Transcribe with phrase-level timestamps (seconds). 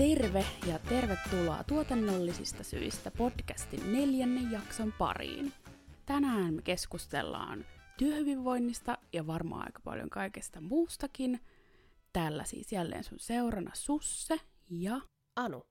[0.00, 5.52] Terve ja tervetuloa tuotannollisista syistä podcastin neljännen jakson pariin.
[6.06, 7.64] Tänään me keskustellaan
[7.98, 11.40] työhyvinvoinnista ja varmaan aika paljon kaikesta muustakin.
[12.12, 14.40] Täällä siis jälleen sun seurana Susse
[14.70, 15.00] ja
[15.36, 15.62] Anu.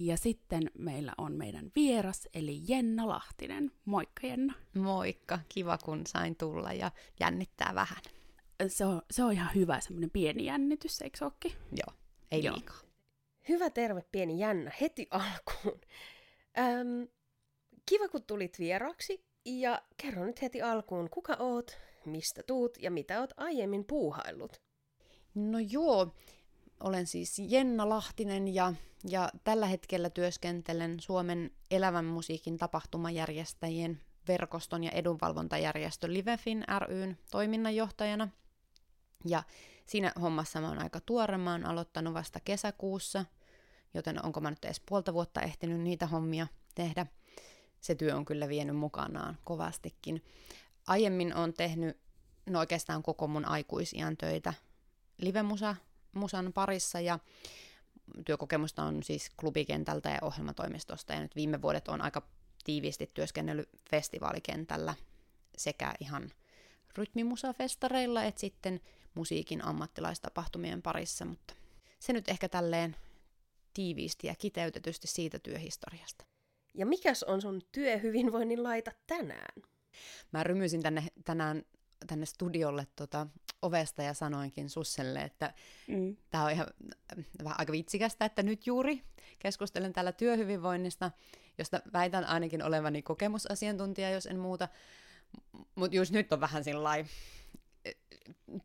[0.00, 3.72] Ja sitten meillä on meidän vieras, eli Jenna Lahtinen.
[3.84, 4.54] Moikka Jenna.
[4.74, 6.90] Moikka, kiva kun sain tulla ja
[7.20, 7.98] jännittää vähän.
[8.68, 11.52] Se on, se on ihan hyvä semmoinen pieni jännitys, eikö ookin?
[11.52, 11.96] Joo,
[12.30, 12.54] ei Joo.
[12.54, 12.85] liikaa.
[13.48, 15.80] Hyvä terve pieni Jännä heti alkuun.
[16.58, 17.08] Öm,
[17.86, 23.20] kiva kun tulit vieraksi ja kerro nyt heti alkuun, kuka oot, mistä tuut ja mitä
[23.20, 24.60] oot aiemmin puuhaillut.
[25.34, 26.14] No joo,
[26.80, 28.74] olen siis Jenna Lahtinen ja,
[29.08, 38.28] ja tällä hetkellä työskentelen Suomen elävän musiikin tapahtumajärjestäjien verkoston ja edunvalvontajärjestö Livefin ryn toiminnanjohtajana.
[39.24, 39.42] Ja
[39.86, 43.24] siinä hommassa mä oon aika tuore, mä oon aloittanut vasta kesäkuussa,
[43.96, 47.06] joten onko mä nyt edes puolta vuotta ehtinyt niitä hommia tehdä.
[47.80, 50.24] Se työ on kyllä vienyt mukanaan kovastikin.
[50.86, 51.96] Aiemmin on tehnyt
[52.46, 54.54] no oikeastaan koko mun aikuisiän töitä
[55.18, 55.76] livemusa
[56.12, 57.18] musan parissa ja
[58.26, 62.22] työkokemusta on siis klubikentältä ja ohjelmatoimistosta ja nyt viime vuodet on aika
[62.64, 64.94] tiiviisti työskennellyt festivaalikentällä
[65.56, 66.32] sekä ihan
[66.98, 68.80] rytmimusafestareilla että sitten
[69.14, 71.54] musiikin ammattilaistapahtumien parissa, mutta
[71.98, 72.96] se nyt ehkä tälleen
[73.76, 76.24] tiiviisti ja kiteytetysti siitä työhistoriasta.
[76.74, 79.62] Ja mikäs on sun työhyvinvoinnin laita tänään?
[80.32, 81.62] Mä rymysin tänne, tänään
[82.06, 83.26] tänne studiolle tota,
[83.62, 85.54] ovesta ja sanoinkin Susselle, että
[85.88, 86.16] mm.
[86.30, 86.66] tämä on ihan
[87.44, 89.02] vähän aika vitsikästä, että nyt juuri
[89.38, 91.10] keskustelen täällä työhyvinvoinnista,
[91.58, 94.68] josta väitän ainakin olevani kokemusasiantuntija, jos en muuta.
[95.74, 96.90] Mutta just nyt on vähän sillä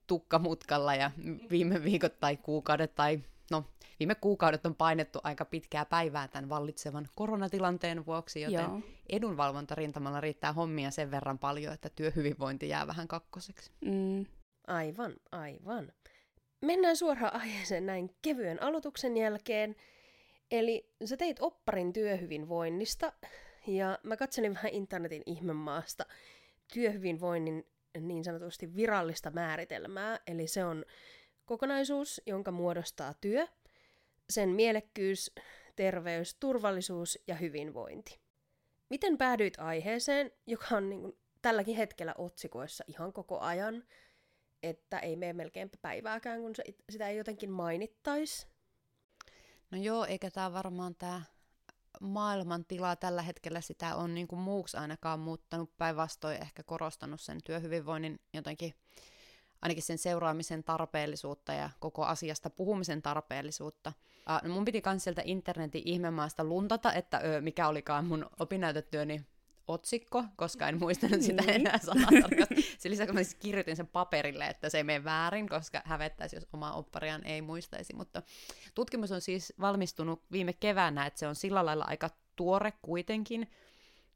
[0.08, 1.12] tukkamutkalla ja
[1.50, 3.20] viime viikot tai kuukaudet tai
[3.52, 3.66] no
[4.02, 8.82] viime kuukaudet on painettu aika pitkää päivää tämän vallitsevan koronatilanteen vuoksi, joten Joo.
[9.10, 13.72] edunvalvontarintamalla riittää hommia sen verran paljon, että työhyvinvointi jää vähän kakkoseksi.
[13.82, 14.26] Mm.
[14.68, 15.92] Aivan, aivan.
[16.62, 19.76] Mennään suoraan aiheeseen näin kevyen aloituksen jälkeen.
[20.52, 23.14] Eli sä teit opparin työhyvinvoinnista,
[23.68, 26.06] ja mä katselin vähän internetin ihmemaasta
[26.74, 27.68] työhyvinvoinnin
[28.00, 30.86] niin sanotusti virallista määritelmää, eli se on
[31.46, 33.48] kokonaisuus, jonka muodostaa työ,
[34.32, 35.32] sen mielekkyys,
[35.76, 38.20] terveys, turvallisuus ja hyvinvointi.
[38.90, 43.84] Miten päädyit aiheeseen, joka on niin kuin tälläkin hetkellä otsikoissa ihan koko ajan,
[44.64, 48.48] että ei mene melkein päivääkään, kun se, sitä ei jotenkin mainittaisi?
[49.72, 51.22] No joo, eikä tämä varmaan tämä
[52.02, 58.20] maailmantila tällä hetkellä sitä on niin kuin muuksi ainakaan muuttanut, päinvastoin ehkä korostanut sen työhyvinvoinnin
[58.34, 58.74] jotenkin
[59.62, 63.94] ainakin sen seuraamisen tarpeellisuutta ja koko asiasta puhumisen tarpeellisuutta.
[64.16, 69.26] Uh, no mun piti myös sieltä internetin ihmemaasta luntata, että ö, mikä olikaan mun opinnäytetyöni
[69.68, 71.56] otsikko, koska en muistanut sitä niin.
[71.56, 72.76] enää sanatarkasti.
[72.80, 76.48] Sen lisäksi mä siis kirjoitin sen paperille, että se ei mene väärin, koska hävettäisi, jos
[76.54, 77.96] omaa oppariaan ei muistaisi.
[77.96, 78.22] Mutta
[78.76, 83.52] tutkimus on siis valmistunut viime keväänä, että se on sillä lailla aika tuore kuitenkin.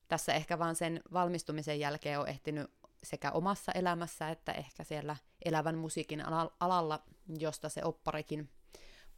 [0.07, 2.71] Tässä ehkä vaan sen valmistumisen jälkeen on ehtinyt
[3.05, 6.23] sekä omassa elämässä että ehkä siellä elävän musiikin
[6.59, 7.03] alalla,
[7.39, 8.49] josta se opparikin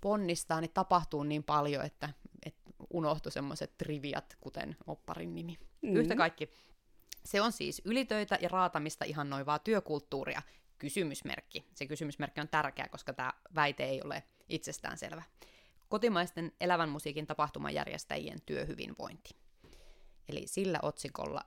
[0.01, 2.09] ponnistaa, niin tapahtuu niin paljon, että,
[2.45, 5.57] että unohtuu semmoiset triviat, kuten opparin nimi.
[5.81, 5.95] Mm.
[5.95, 6.49] Yhtä kaikki.
[7.25, 10.41] Se on siis ylitöitä ja raatamista ihan noivaa työkulttuuria.
[10.77, 11.67] Kysymysmerkki.
[11.73, 15.23] Se kysymysmerkki on tärkeä, koska tämä väite ei ole itsestäänselvä.
[15.89, 19.29] Kotimaisten elävän musiikin tapahtumajärjestäjien työhyvinvointi.
[20.29, 21.41] Eli sillä otsikolla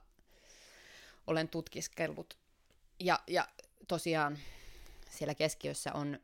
[1.31, 2.37] olen tutkiskellut.
[2.99, 3.47] Ja, ja
[3.87, 4.37] tosiaan
[5.09, 6.19] siellä keskiössä on,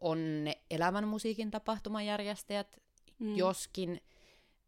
[0.00, 2.76] on ne elävän musiikin tapahtumajärjestäjät,
[3.18, 3.36] mm.
[3.36, 4.00] joskin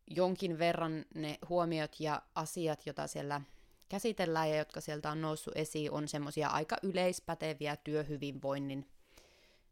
[0.07, 3.41] jonkin verran ne huomiot ja asiat, joita siellä
[3.89, 8.89] käsitellään ja jotka sieltä on noussut esiin, on semmoisia aika yleispäteviä työhyvinvoinnin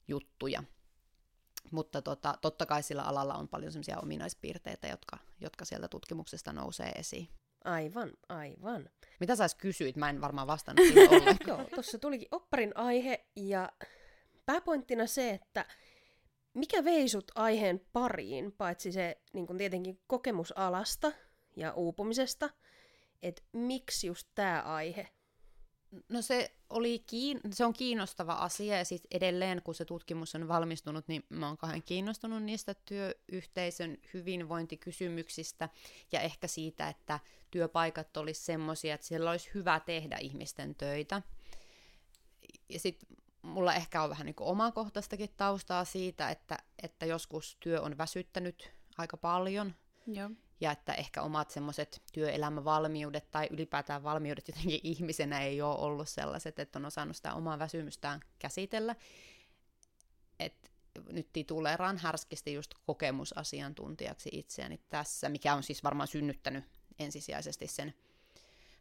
[0.09, 0.65] juttuja.
[1.71, 6.89] Mutta tota, totta kai sillä alalla on paljon semmoisia ominaispiirteitä, jotka, jotka sieltä tutkimuksesta nousee
[6.89, 7.29] esiin.
[7.65, 8.91] Aivan, aivan.
[9.21, 9.97] Mitä sä kysyit?
[9.97, 10.87] Mä en varmaan vastannut.
[11.47, 13.73] Joo, tuossa tulikin opparin aihe ja
[14.47, 15.67] pääpointtina se, että
[16.55, 21.13] mikä vei sut aiheen pariin, paitsi se niin kun tietenkin kokemusalasta
[21.57, 22.51] ja uupumisesta,
[23.23, 25.09] että miksi just tämä aihe?
[26.09, 30.49] No se, oli kiin- se on kiinnostava asia ja siis edelleen kun se tutkimus on
[30.49, 35.69] valmistunut, niin mä oon kahden kiinnostunut niistä työyhteisön hyvinvointikysymyksistä
[36.13, 37.21] ja ehkä siitä, että
[37.51, 41.23] työpaikat olisi semmoisia, että siellä olisi hyvä tehdä ihmisten töitä.
[42.69, 43.09] Ja sitten
[43.43, 49.17] mulla ehkä on vähän niin omakohtaistakin taustaa siitä, että, että joskus työ on väsyttänyt aika
[49.17, 49.75] paljon.
[50.07, 50.31] Joo.
[50.61, 56.59] Ja että ehkä omat semmoiset työelämävalmiudet tai ylipäätään valmiudet jotenkin ihmisenä ei ole ollut sellaiset,
[56.59, 58.97] että on osannut sitä omaa väsymystään käsitellä.
[60.39, 60.73] Et
[61.13, 66.65] nyt tituleeraan härskisti just kokemusasiantuntijaksi itseäni tässä, mikä on siis varmaan synnyttänyt
[66.99, 67.95] ensisijaisesti sen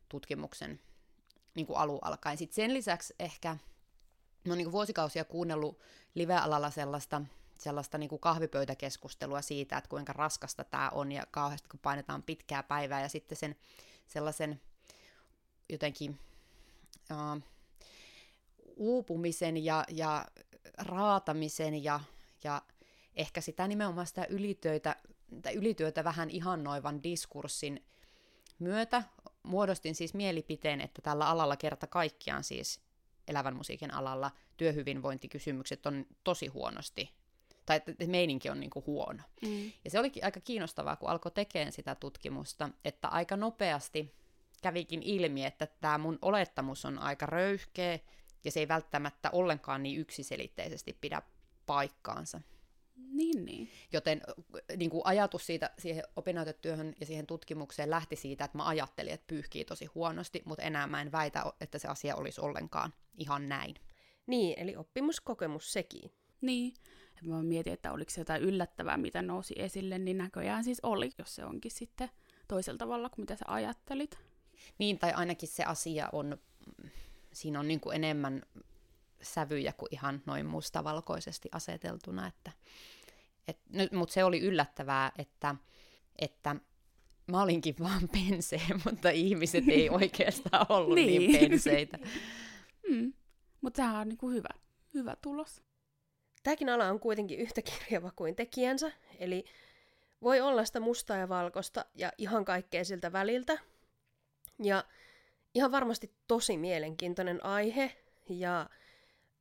[0.10, 0.80] tutkimuksen
[1.56, 2.38] niin kuin alun alkaen.
[2.38, 3.58] Sitten sen lisäksi ehkä
[4.46, 5.80] no niin kuin vuosikausia kuunnellut
[6.14, 7.22] live-alalla sellaista,
[7.60, 12.64] sellaista niin kuin kahvipöytäkeskustelua siitä, että kuinka raskasta tämä on ja kauheasti kun painetaan pitkää
[12.64, 13.56] päivää ja sitten sen
[14.08, 14.62] sellaisen
[15.70, 16.20] jotenkin
[17.12, 17.42] uh,
[18.76, 20.26] uupumisen ja, ja
[20.78, 22.00] raatamisen ja,
[22.44, 22.62] ja
[23.16, 24.96] ehkä sitä nimenomaan sitä ylityötä,
[25.54, 27.86] ylityötä vähän ihannoivan diskurssin
[28.60, 29.04] myötä
[29.44, 32.82] muodostin siis mielipiteen, että tällä alalla kerta kaikkiaan siis
[33.28, 37.19] elävän musiikin alalla työhyvinvointikysymykset on tosi huonosti,
[37.70, 39.24] tai että meininki on niin kuin huono.
[39.42, 39.72] Mm.
[39.86, 44.14] Ja se olikin aika kiinnostavaa, kun alkoi tekemään sitä tutkimusta, että aika nopeasti
[44.62, 48.00] kävikin ilmi, että tämä mun olettamus on aika röyhkeä,
[48.44, 51.22] ja se ei välttämättä ollenkaan niin yksiselitteisesti pidä
[51.66, 52.42] paikkaansa.
[52.96, 53.70] Niin, niin.
[53.94, 54.22] Joten
[54.78, 59.28] niin kuin ajatus siitä, siihen opinnäytetyöhön ja siihen tutkimukseen lähti siitä, että mä ajattelin, että
[59.28, 63.76] pyyhkii tosi huonosti, mutta enää mä en väitä, että se asia olisi ollenkaan ihan näin.
[64.28, 66.12] Niin, eli oppimuskokemus sekin.
[66.42, 66.74] Niin.
[67.24, 71.36] Mä mietin, että oliko se jotain yllättävää, mitä nousi esille, niin näköjään siis oli, jos
[71.36, 72.10] se onkin sitten
[72.48, 74.18] toisella tavalla kuin mitä sä ajattelit.
[74.78, 76.38] Niin, tai ainakin se asia on,
[77.34, 78.42] siinä on niin kuin enemmän
[79.22, 82.52] sävyjä kuin ihan noin mustavalkoisesti aseteltuna, että
[83.92, 85.56] mutta se oli yllättävää, että,
[86.20, 86.56] että
[87.28, 92.00] mä olinkin vaan pensee, mutta ihmiset ei oikeastaan ollut niin, niin penseitä.
[92.90, 93.14] mm.
[93.62, 94.50] Mutta sehän on niinku hyvä,
[94.94, 95.64] hyvä tulos.
[96.44, 99.46] Tämäkin ala on kuitenkin yhtä kirjava kuin tekijänsä, eli
[100.22, 103.58] voi olla sitä mustaa ja valkoista ja ihan kaikkea siltä väliltä.
[104.64, 104.84] Ja
[105.54, 107.96] ihan varmasti tosi mielenkiintoinen aihe
[108.30, 108.70] ja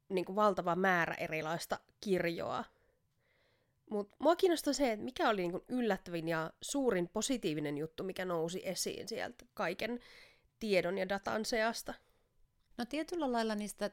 [0.08, 2.64] niin kuin valtava määrä erilaista kirjoa
[3.90, 8.60] mutta mua kiinnostaa se, että mikä oli niinku yllättävin ja suurin positiivinen juttu, mikä nousi
[8.64, 10.00] esiin sieltä kaiken
[10.60, 11.94] tiedon ja datan seasta.
[12.78, 13.90] No tietyllä lailla niistä,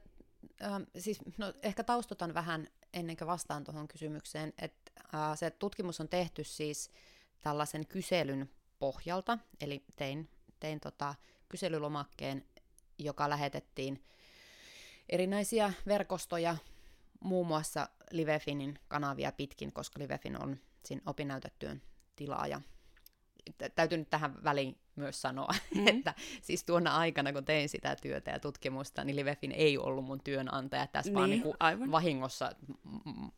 [0.62, 6.02] äh, siis no ehkä taustotan vähän ennen kuin vastaan tuohon kysymykseen, että äh, se tutkimus
[6.02, 6.92] on tehty siis
[7.42, 8.50] tällaisen kyselyn
[8.80, 11.16] pohjalta, eli tein, tein tota
[11.50, 12.46] kyselylomakkeen,
[12.98, 14.04] joka lähetettiin
[15.10, 16.58] erinäisiä verkostoja
[17.20, 21.82] muun muassa Livefinin kanavia pitkin, koska Livefin on siinä opinnäytetyön
[22.16, 22.62] tilaaja.
[23.76, 25.88] Täytyy nyt tähän väliin myös sanoa, mm.
[25.88, 30.20] että siis tuona aikana, kun tein sitä työtä ja tutkimusta, niin Livefin ei ollut mun
[30.24, 30.88] työnantaja.
[30.88, 31.92] Tässä niin, vaan niin kuin aivan.
[31.92, 32.52] vahingossa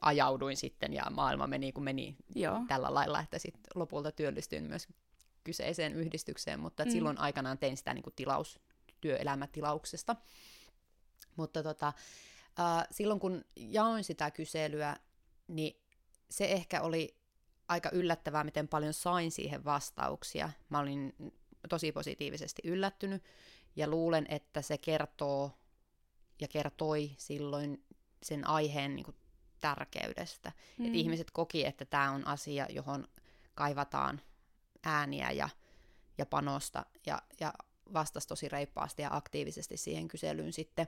[0.02, 2.62] ajauduin sitten ja maailma meni kun meni Joo.
[2.68, 4.88] tällä lailla, että sitten lopulta työllistyin myös
[5.44, 6.92] kyseiseen yhdistykseen, mutta mm.
[6.92, 8.60] silloin aikanaan tein sitä niin kuin tilaus,
[9.02, 10.16] työelämätilauksesta.
[11.36, 11.88] Mutta tota,
[12.60, 14.96] äh, silloin kun jaoin sitä kyselyä,
[15.48, 15.82] niin
[16.30, 17.18] se ehkä oli
[17.68, 20.50] aika yllättävää, miten paljon sain siihen vastauksia.
[20.70, 21.16] Mä olin
[21.70, 23.24] tosi positiivisesti yllättynyt
[23.76, 25.52] ja luulen, että se kertoo
[26.42, 27.84] ja kertoi silloin
[28.24, 29.16] sen aiheen niin kuin,
[29.60, 30.52] tärkeydestä.
[30.78, 30.86] Mm.
[30.86, 33.08] Et ihmiset koki, että tämä on asia, johon
[33.56, 34.22] kaivataan
[34.84, 35.50] ääniä ja,
[36.18, 37.54] ja panosta ja, ja
[37.94, 40.88] vastasi tosi reippaasti ja aktiivisesti siihen kyselyyn sitten.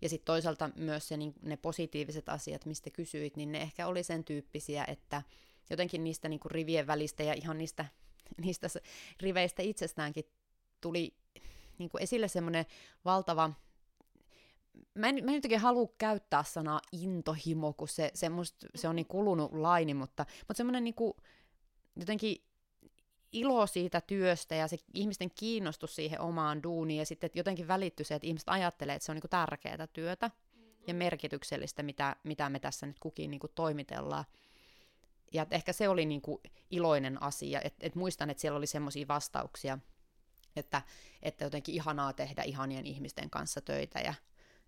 [0.00, 4.02] Ja sitten toisaalta myös se, niin, ne positiiviset asiat, mistä kysyit, niin ne ehkä oli
[4.02, 5.22] sen tyyppisiä, että
[5.70, 7.86] jotenkin niistä niin kuin rivien välistä ja ihan niistä,
[8.44, 8.68] niistä
[9.20, 10.24] riveistä itsestäänkin
[10.80, 11.14] tuli
[11.78, 12.66] niin kuin esille semmoinen
[13.04, 13.50] valtava
[14.94, 18.96] mä en, mä en jotenkin halua käyttää sanaa intohimo, kun se, se, musta, se on
[18.96, 21.12] niin kulunut laini, mutta, mutta semmoinen niin kuin,
[21.96, 22.36] jotenkin
[23.32, 28.14] ilo siitä työstä ja se ihmisten kiinnostus siihen omaan duuniin ja sitten jotenkin välittyy se,
[28.14, 30.30] että ihmiset ajattelee, että se on niin kuin tärkeää työtä
[30.86, 34.24] ja merkityksellistä, mitä, mitä me tässä nyt kukin niin kuin toimitellaan.
[35.32, 36.38] Ja ehkä se oli niin kuin
[36.70, 39.78] iloinen asia, että et muistan, että siellä oli semmoisia vastauksia,
[40.56, 40.82] että,
[41.22, 44.14] että jotenkin ihanaa tehdä ihanien ihmisten kanssa töitä ja,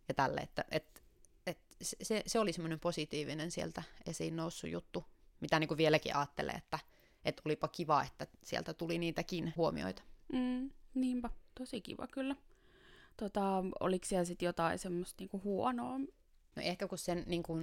[0.09, 1.03] ja tälle, että et,
[1.47, 5.05] et se, se oli semmoinen positiivinen sieltä esiin noussut juttu,
[5.41, 6.79] mitä niin kuin vieläkin ajattelee, että
[7.25, 10.03] että olipa kiva, että sieltä tuli niitäkin huomioita.
[10.33, 12.37] Mm, niinpä, tosi kiva kyllä.
[13.17, 16.01] Tota, oliko siellä sitten jotain semmoista niinku huonoa?
[16.57, 17.63] No ehkä kun sen niin kun,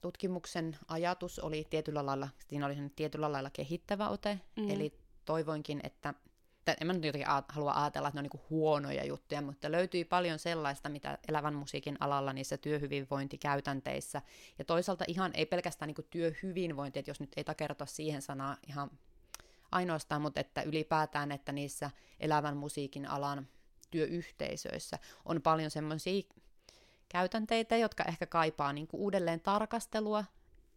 [0.00, 4.70] tutkimuksen ajatus oli tietyllä lailla, siinä oli tietyllä lailla kehittävä ote, mm.
[4.70, 4.92] eli
[5.24, 6.14] toivoinkin, että
[6.80, 10.38] en mä nyt jotenkin halua ajatella, että ne on niin huonoja juttuja, mutta löytyy paljon
[10.38, 14.22] sellaista, mitä elävän musiikin alalla niissä työhyvinvointikäytänteissä.
[14.58, 18.90] Ja toisaalta ihan ei pelkästään niin työhyvinvointi, että jos nyt ei takerta siihen sanaa ihan
[19.72, 23.48] ainoastaan, mutta että ylipäätään, että niissä elävän musiikin alan
[23.90, 26.22] työyhteisöissä on paljon semmoisia
[27.08, 30.24] käytänteitä, jotka ehkä kaipaa niin kuin uudelleen tarkastelua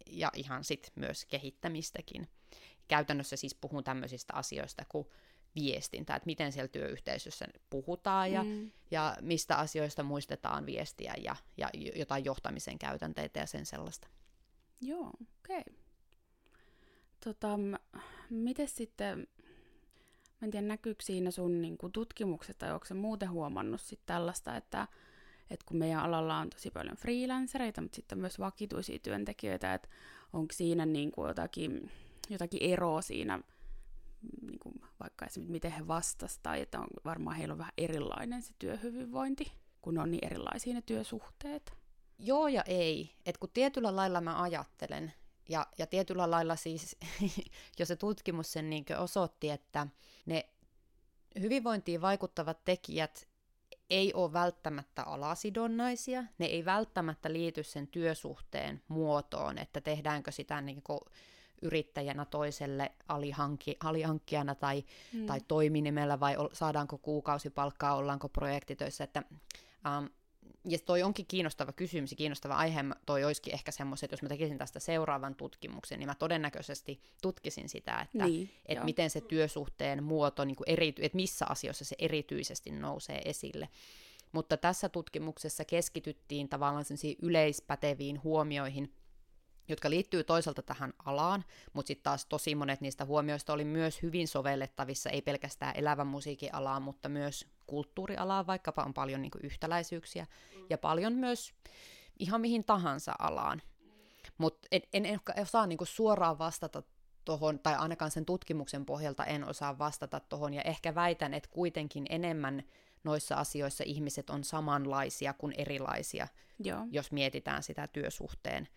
[0.06, 2.28] ja ihan sit myös kehittämistäkin.
[2.88, 5.08] Käytännössä siis puhun tämmöisistä asioista kuin
[5.56, 8.72] viestintä, että miten siellä työyhteisössä puhutaan ja, mm.
[8.92, 14.08] ja mistä asioista muistetaan viestiä ja, ja jotain johtamisen käytänteitä ja sen sellaista.
[14.82, 15.60] Joo, okei.
[15.60, 15.74] Okay.
[17.24, 17.60] Tota,
[18.30, 19.28] miten sitten,
[20.42, 24.00] mä en tiedä näkyykö siinä sun niin kuin tutkimukset tai onko se muuten huomannut sit
[24.06, 24.88] tällaista, että,
[25.50, 29.90] että kun meidän alalla on tosi paljon freelancereita, mutta sitten myös vakituisia työntekijöitä, että
[30.34, 31.92] onko siinä niin kuin jotakin,
[32.30, 33.40] jotakin eroa siinä,
[34.42, 38.42] niin kuin vaikka esimerkiksi miten he vastasivat, tai että on, varmaan heillä on vähän erilainen
[38.42, 39.52] se työhyvinvointi,
[39.82, 41.74] kun on niin erilaisia ne työsuhteet.
[42.20, 43.16] Joo ja ei.
[43.26, 45.14] Et kun tietyllä lailla mä ajattelen,
[45.50, 46.98] ja, ja tietyllä lailla siis,
[47.80, 49.88] jo se tutkimus sen niin osoitti, että
[50.26, 50.50] ne
[51.40, 53.29] hyvinvointiin vaikuttavat tekijät
[53.90, 60.82] ei ole välttämättä alasidonnaisia, ne ei välttämättä liity sen työsuhteen muotoon, että tehdäänkö sitä niin
[60.84, 61.00] kuin
[61.62, 65.26] yrittäjänä toiselle alihankki, alihankkijana tai, mm.
[65.26, 69.24] tai toiminimellä vai saadaanko kuukausipalkkaa, ollaanko projektitöissä, että
[70.00, 70.10] um,
[70.72, 74.30] ja toi onkin kiinnostava kysymys ja kiinnostava aihe, toi olisikin ehkä semmoiset, että jos mä
[74.30, 80.04] tekisin tästä seuraavan tutkimuksen, niin mä todennäköisesti tutkisin sitä, että niin, että miten se työsuhteen
[80.04, 83.70] muoto, niin erity, että missä asioissa se erityisesti nousee esille.
[84.32, 86.86] Mutta tässä tutkimuksessa keskityttiin tavallaan
[87.22, 88.94] yleispäteviin huomioihin,
[89.68, 94.28] jotka liittyy toisaalta tähän alaan, mutta sitten taas tosi monet niistä huomioista oli myös hyvin
[94.28, 100.24] sovellettavissa, ei pelkästään elävän musiikin alaan, mutta myös kulttuurialaan, vaikkapa on paljon niin kuin yhtäläisyyksiä,
[100.56, 100.66] mm.
[100.70, 101.54] ja paljon myös
[102.20, 103.62] ihan mihin tahansa alaan.
[104.38, 106.84] Mutta en, en, en osaa niin kuin suoraan vastata
[107.26, 112.06] tuohon, tai ainakaan sen tutkimuksen pohjalta en osaa vastata tuohon, ja ehkä väitän, että kuitenkin
[112.10, 112.64] enemmän
[113.04, 116.28] noissa asioissa ihmiset on samanlaisia kuin erilaisia,
[116.60, 116.88] Joo.
[116.92, 118.68] jos mietitään sitä työsuhteen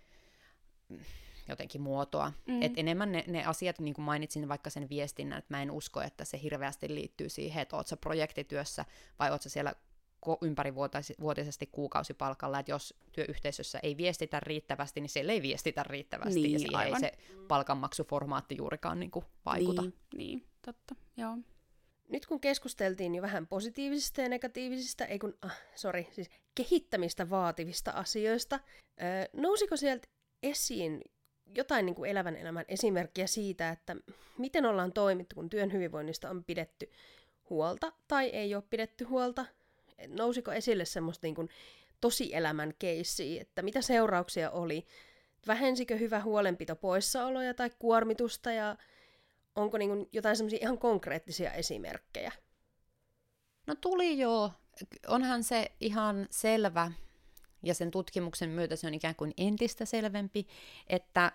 [1.53, 2.33] jotenkin muotoa.
[2.47, 2.63] Mm.
[2.63, 6.01] Et enemmän ne, ne asiat, niin kuin mainitsin vaikka sen viestinnän, että mä en usko,
[6.01, 8.85] että se hirveästi liittyy siihen, että oot sä projektityössä
[9.19, 9.75] vai oot sä siellä
[10.43, 16.59] ympärivuotisesti kuukausipalkalla, että jos työyhteisössä ei viestitä riittävästi, niin siellä ei viestitä riittävästi, niin, ja
[16.59, 17.05] siihen aivan.
[17.05, 17.19] ei se
[17.49, 19.83] palkanmaksuformaatti juurikaan niin kuin vaikuta.
[19.83, 21.39] Niin, niin, totta, joo.
[22.09, 27.91] Nyt kun keskusteltiin jo vähän positiivisista ja negatiivisista, ei kun, ah, sorry, siis kehittämistä vaativista
[27.91, 28.61] asioista,
[29.03, 30.09] öö, nousiko sieltä
[30.43, 31.03] esiin
[31.55, 33.97] jotain niin kuin elävän elämän esimerkkiä siitä, että
[34.39, 36.91] miten ollaan toimittu, kun työn hyvinvoinnista on pidetty
[37.51, 39.47] huolta tai ei ole pidetty huolta.
[40.09, 41.49] Nousiko esille semmoista niin kuin
[42.01, 44.87] tosielämän keissiä, että mitä seurauksia oli,
[45.47, 48.77] vähensikö hyvä huolenpito poissaoloja tai kuormitusta ja
[49.57, 52.33] onko niin kuin jotain semmoisia ihan konkreettisia esimerkkejä?
[53.67, 54.53] No tuli joo.
[55.07, 56.93] Onhan se ihan selvä,
[57.63, 60.47] ja sen tutkimuksen myötä se on ikään kuin entistä selvempi,
[60.87, 61.33] että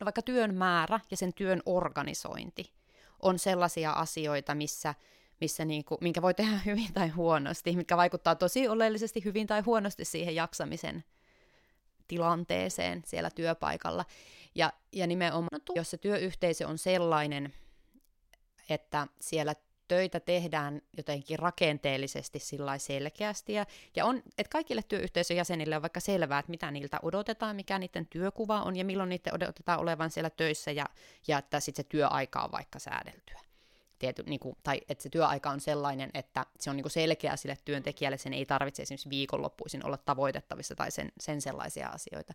[0.00, 2.72] no vaikka työn määrä ja sen työn organisointi
[3.22, 4.94] on sellaisia asioita, missä,
[5.40, 10.04] missä niinku, minkä voi tehdä hyvin tai huonosti, mitkä vaikuttaa tosi oleellisesti hyvin tai huonosti
[10.04, 11.04] siihen jaksamisen
[12.08, 14.04] tilanteeseen siellä työpaikalla.
[14.54, 17.52] Ja, ja nimenomaan, jos se työyhteisö on sellainen,
[18.68, 19.54] että siellä
[19.88, 23.52] töitä tehdään jotenkin rakenteellisesti sillä selkeästi.
[23.52, 23.66] Ja,
[23.96, 28.06] ja on, että kaikille työyhteisön jäsenille on vaikka selvää, että mitä niiltä odotetaan, mikä niiden
[28.06, 30.86] työkuva on ja milloin niiden odotetaan olevan siellä töissä ja,
[31.28, 33.40] ja että sitten se työaika on vaikka säädeltyä.
[33.98, 37.36] Tiety, niin kuin, tai että se työaika on sellainen, että se on niin kuin selkeä
[37.36, 42.34] sille työntekijälle, sen ei tarvitse esimerkiksi viikonloppuisin olla tavoitettavissa tai sen, sen sellaisia asioita.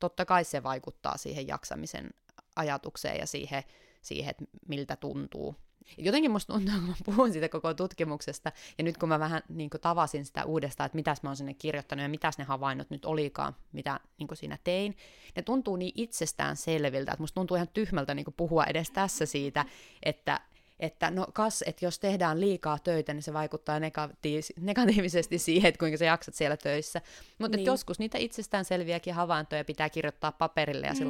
[0.00, 2.10] Totta kai se vaikuttaa siihen jaksamisen
[2.56, 3.62] ajatukseen ja siihen,
[4.02, 5.56] siihen että miltä tuntuu
[5.98, 9.70] Jotenkin musta tuntuu, kun mä puhun siitä koko tutkimuksesta, ja nyt kun mä vähän niin
[9.70, 13.04] kuin, tavasin sitä uudestaan, että mitäs mä oon sinne kirjoittanut ja mitäs ne havainnot nyt
[13.04, 14.96] olikaan, mitä niin kuin siinä tein,
[15.36, 19.26] ne tuntuu niin itsestään selviltä, että musta tuntuu ihan tyhmältä niin kuin, puhua edes tässä
[19.26, 19.64] siitä,
[20.02, 20.40] että
[20.80, 25.78] että no kas, että jos tehdään liikaa töitä, niin se vaikuttaa negatiivis- negatiivisesti siihen, että
[25.78, 27.00] kuinka sä jaksat siellä töissä.
[27.38, 27.66] Mutta niin.
[27.66, 31.00] joskus niitä itsestäänselviäkin havaintoja pitää kirjoittaa paperille ja mm.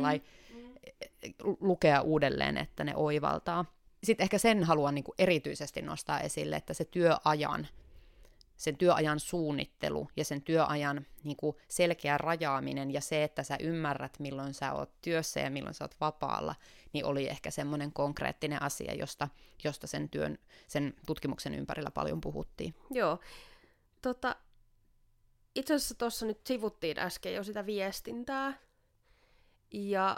[1.61, 3.65] lukea uudelleen, että ne oivaltaa
[4.04, 7.69] sitten ehkä sen haluan niin kuin erityisesti nostaa esille, että se työajan
[8.61, 14.19] sen työajan suunnittelu ja sen työajan niin kuin selkeä rajaaminen ja se, että sä ymmärrät,
[14.19, 16.54] milloin sä oot työssä ja milloin sä oot vapaalla,
[16.92, 19.28] niin oli ehkä semmoinen konkreettinen asia, josta,
[19.64, 22.75] josta sen, työn, sen tutkimuksen ympärillä paljon puhuttiin.
[22.90, 23.19] Joo.
[24.02, 24.37] Tota,
[25.54, 28.59] itse asiassa tuossa nyt sivuttiin äsken jo sitä viestintää.
[29.73, 30.16] Ja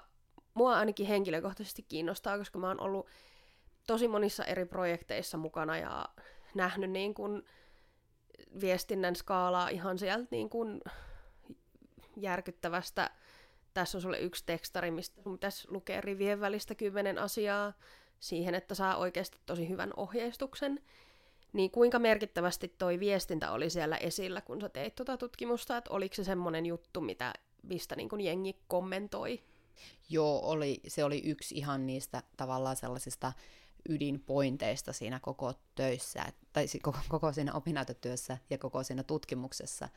[0.54, 3.06] mua ainakin henkilökohtaisesti kiinnostaa, koska mä oon ollut
[3.86, 6.08] tosi monissa eri projekteissa mukana ja
[6.54, 7.42] nähnyt niin kuin
[8.60, 10.80] viestinnän skaalaa ihan sieltä niin kuin
[12.16, 13.10] järkyttävästä.
[13.74, 17.72] Tässä on sulle yksi tekstari, mistä sun pitäisi lukea rivien välistä kymmenen asiaa
[18.20, 20.80] siihen, että saa oikeasti tosi hyvän ohjeistuksen.
[21.52, 26.14] Niin kuinka merkittävästi toi viestintä oli siellä esillä, kun sä teit tuota tutkimusta, että oliko
[26.14, 29.42] se semmoinen juttu, mitä, mistä niin kuin jengi kommentoi?
[30.08, 33.32] Joo, oli, se oli yksi ihan niistä tavallaan sellaisista
[33.88, 39.88] ydinpointeista siinä koko töissä, tai koko, koko siinä opinnäytetyössä ja koko siinä tutkimuksessa,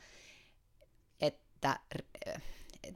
[1.20, 1.80] että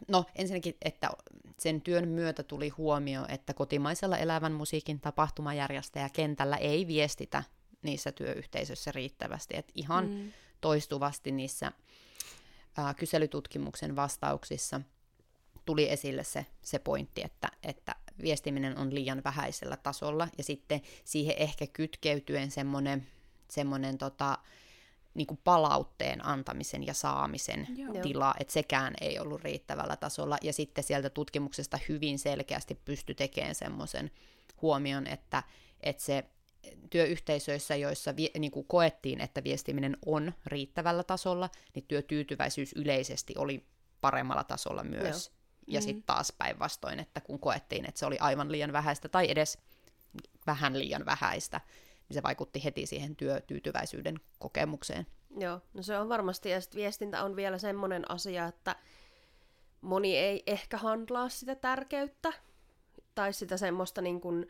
[0.08, 1.10] no ensinnäkin, että
[1.58, 7.42] sen työn myötä tuli huomio, että kotimaisella elävän musiikin tapahtumajärjestäjä kentällä ei viestitä
[7.82, 10.32] niissä työyhteisöissä riittävästi, että ihan mm.
[10.60, 11.72] toistuvasti niissä
[12.76, 14.80] ää, kyselytutkimuksen vastauksissa
[15.64, 21.34] tuli esille se, se pointti, että, että viestiminen on liian vähäisellä tasolla, ja sitten siihen
[21.38, 23.06] ehkä kytkeytyen semmoinen,
[23.50, 24.38] semmoinen tota,
[25.14, 28.02] niin kuin palautteen antamisen ja saamisen Joo.
[28.02, 30.38] tila, että sekään ei ollut riittävällä tasolla.
[30.42, 34.10] Ja sitten sieltä tutkimuksesta hyvin selkeästi pysty tekemään semmoisen
[34.62, 35.42] huomion, että,
[35.80, 36.24] että se
[36.90, 43.66] työyhteisöissä, joissa vie, niin kuin koettiin, että viestiminen on riittävällä tasolla, niin työtyytyväisyys yleisesti oli
[44.00, 45.26] paremmalla tasolla myös.
[45.26, 45.39] Joo.
[45.70, 45.84] Ja mm.
[45.84, 49.58] sitten taas päinvastoin, että kun koettiin, että se oli aivan liian vähäistä tai edes
[50.46, 51.60] vähän liian vähäistä,
[52.08, 55.06] niin se vaikutti heti siihen työtyytyväisyyden kokemukseen.
[55.38, 58.76] Joo, no se on varmasti, ja viestintä on vielä semmoinen asia, että
[59.80, 62.32] moni ei ehkä handlaa sitä tärkeyttä,
[63.14, 64.46] tai sitä semmoista niin kuin,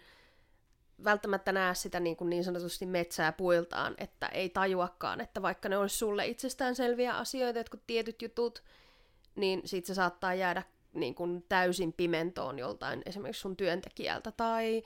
[1.04, 5.76] välttämättä näe sitä niin, kuin niin sanotusti metsää puiltaan, että ei tajuakaan, että vaikka ne
[5.76, 8.62] olisi sulle itsestäänselviä asioita, jotkut tietyt jutut,
[9.34, 14.82] niin sit se saattaa jäädä niin kuin täysin pimentoon joltain esimerkiksi sun työntekijältä tai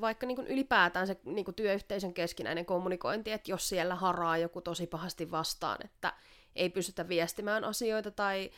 [0.00, 4.60] vaikka niin kuin ylipäätään se niin kuin työyhteisön keskinäinen kommunikointi, että jos siellä haraa joku
[4.60, 6.12] tosi pahasti vastaan, että
[6.56, 8.50] ei pystytä viestimään asioita tai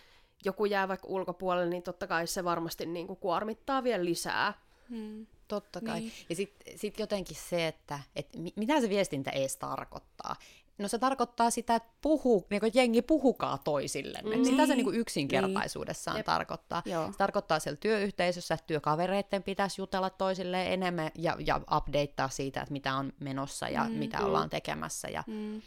[0.44, 4.54] joku jää vaikka ulkopuolelle, niin totta kai se varmasti niin kuin kuormittaa vielä lisää.
[4.88, 5.26] Hmm.
[5.48, 6.00] Totta kai.
[6.00, 6.12] Niin.
[6.28, 10.36] Ja sitten sit jotenkin se, että et mitä se viestintä edes tarkoittaa.
[10.78, 14.36] No se tarkoittaa sitä, että puhu, niin kuin jengi puhukaa toisillenne.
[14.36, 14.44] Mm.
[14.44, 16.24] Sitä se niin kuin yksinkertaisuudessaan niin.
[16.24, 16.82] tarkoittaa.
[16.84, 17.12] Joo.
[17.12, 22.72] Se tarkoittaa siellä työyhteisössä, että työkavereiden pitäisi jutella toisilleen enemmän ja, ja updateaa siitä, että
[22.72, 23.90] mitä on menossa ja mm.
[23.90, 24.24] mitä mm.
[24.24, 25.08] ollaan tekemässä.
[25.08, 25.62] Ja, mm.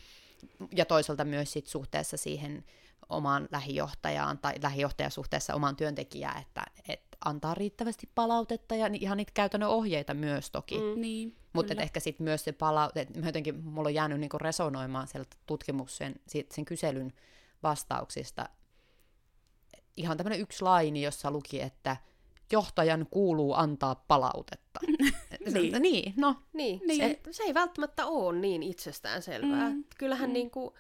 [0.76, 2.64] ja toisaalta myös sit suhteessa siihen
[3.10, 9.70] omaan lähijohtajaan tai lähijohtajasuhteessa omaan työntekijään, että, että antaa riittävästi palautetta ja ihan niitä käytännön
[9.70, 10.76] ohjeita myös toki.
[10.78, 11.02] Mm.
[11.02, 11.36] Niin.
[11.54, 16.16] Mutta ehkä sitten myös se palaute, että jotenkin mulla on jäänyt niinku resonoimaan sieltä tutkimuksen,
[16.50, 17.14] sen kyselyn
[17.64, 18.50] vastauksista
[19.98, 21.98] ihan tämmöinen yksi laini, jossa luki, että
[22.52, 24.80] johtajan kuuluu antaa palautetta.
[25.54, 25.82] niin.
[25.82, 26.36] niin, no.
[26.54, 27.02] Niin, niin.
[27.02, 29.70] Se, se ei välttämättä ole niin itsestäänselvää.
[29.70, 29.84] Mm.
[29.98, 30.34] Kyllähän mm.
[30.34, 30.74] Niin kuin,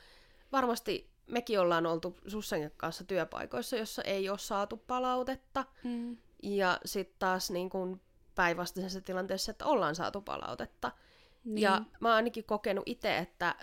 [0.52, 5.66] varmasti mekin ollaan oltu Sussan kanssa työpaikoissa, jossa ei ole saatu palautetta.
[5.84, 6.18] Mm.
[6.44, 8.02] Ja sitten taas niin kuin
[8.36, 10.92] päinvastaisessa tilanteessa, että ollaan saatu palautetta.
[11.44, 11.62] Niin.
[11.62, 13.56] Ja mä oon ainakin kokenut itse, että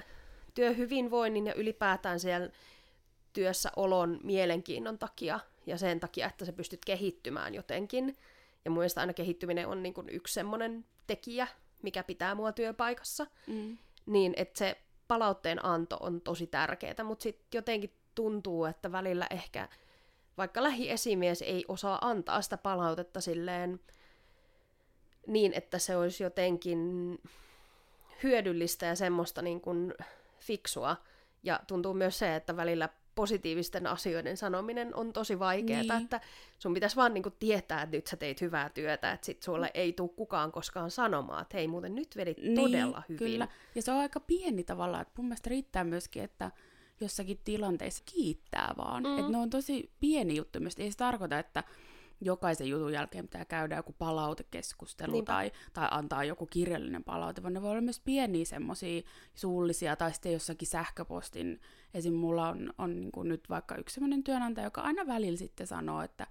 [0.55, 2.51] työhyvinvoinnin ja ylipäätään siellä
[3.33, 8.17] työssä olon mielenkiinnon takia ja sen takia, että sä pystyt kehittymään jotenkin.
[8.65, 11.47] Ja mun mielestä aina kehittyminen on niin kuin yksi semmoinen tekijä,
[11.83, 13.27] mikä pitää mua työpaikassa.
[13.47, 13.79] Mm.
[14.07, 19.69] Niin, että se palautteen anto on tosi tärkeää, mutta sitten jotenkin tuntuu, että välillä ehkä
[20.38, 23.81] vaikka lähiesimies ei osaa antaa sitä palautetta silleen
[25.27, 26.79] niin, että se olisi jotenkin
[28.23, 29.94] hyödyllistä ja semmoista niin kuin
[30.40, 30.97] fiksua.
[31.42, 36.03] Ja tuntuu myös se, että välillä positiivisten asioiden sanominen on tosi vaikeaa, niin.
[36.03, 36.20] että
[36.59, 39.92] sun pitäisi vaan niinku tietää, että nyt sä teit hyvää työtä, että sit sulle ei
[39.92, 43.18] tule kukaan koskaan sanomaan, että hei muuten nyt vedit niin, todella hyvin.
[43.18, 46.51] Kyllä, ja se on aika pieni tavalla, että mun mielestä riittää myöskin, että
[47.00, 49.02] jossakin tilanteessa kiittää vaan.
[49.02, 49.18] Mm.
[49.18, 51.64] Että ne on tosi pieni juttu myös, ei se tarkoita, että
[52.20, 57.62] jokaisen jutun jälkeen pitää käydä joku palautekeskustelu tai, tai antaa joku kirjallinen palaute, vaan ne
[57.62, 59.02] voi olla myös pieniä semmoisia
[59.35, 61.61] suullisia tai sitten jossakin sähköpostin.
[61.94, 62.14] Esim.
[62.14, 66.02] mulla on, on niin kuin nyt vaikka yksi semmoinen työnantaja, joka aina välillä sitten sanoo,
[66.02, 66.26] että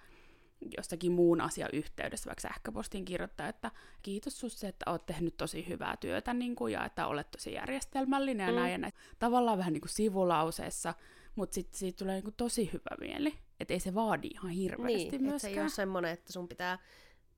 [0.78, 3.72] jostakin muun asian yhteydessä, vaikka sähköpostiin kirjoittaa, että
[4.04, 8.46] kiitos susse, että oot tehnyt tosi hyvää työtä niin kuin, ja että olet tosi järjestelmällinen
[8.46, 8.60] ja mm.
[8.60, 8.94] näin ja näin.
[9.20, 10.94] Tavallaan vähän niin kuin sivulauseessa,
[11.36, 13.34] mutta sitten siitä tulee niin kuin tosi hyvä mieli.
[13.60, 15.40] Että ei se vaadi ihan hirveästi niin, myöskään.
[15.40, 16.80] se ei ole semmoinen, että sun pitää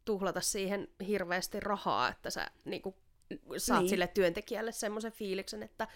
[0.06, 2.96] tuhlata siihen hirveästi rahaa, että sä niin kuin,
[3.58, 3.90] saat niin.
[3.90, 5.88] sille työntekijälle semmoisen fiiliksen, että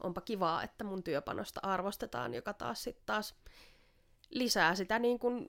[0.00, 3.34] onpa kivaa, että mun työpanosta arvostetaan, joka taas sitten taas
[4.30, 5.46] lisää sitä niin kuin,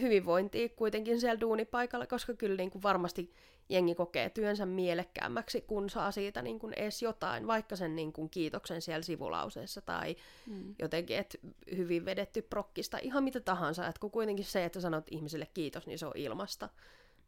[0.00, 3.32] hyvinvointia kuitenkin siellä duunipaikalla, koska kyllä niin kuin varmasti
[3.68, 8.30] jengi kokee työnsä mielekkäämmäksi, kun saa siitä niin kuin edes jotain, vaikka sen niin kuin
[8.30, 10.74] kiitoksen siellä sivulauseessa tai mm.
[10.78, 11.38] jotenkin, että
[11.76, 15.98] hyvin vedetty prokkista, ihan mitä tahansa, että kun kuitenkin se, että sanot ihmisille kiitos, niin
[15.98, 16.68] se on ilmasta,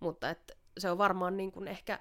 [0.01, 2.01] mutta että se on varmaan niin kuin ehkä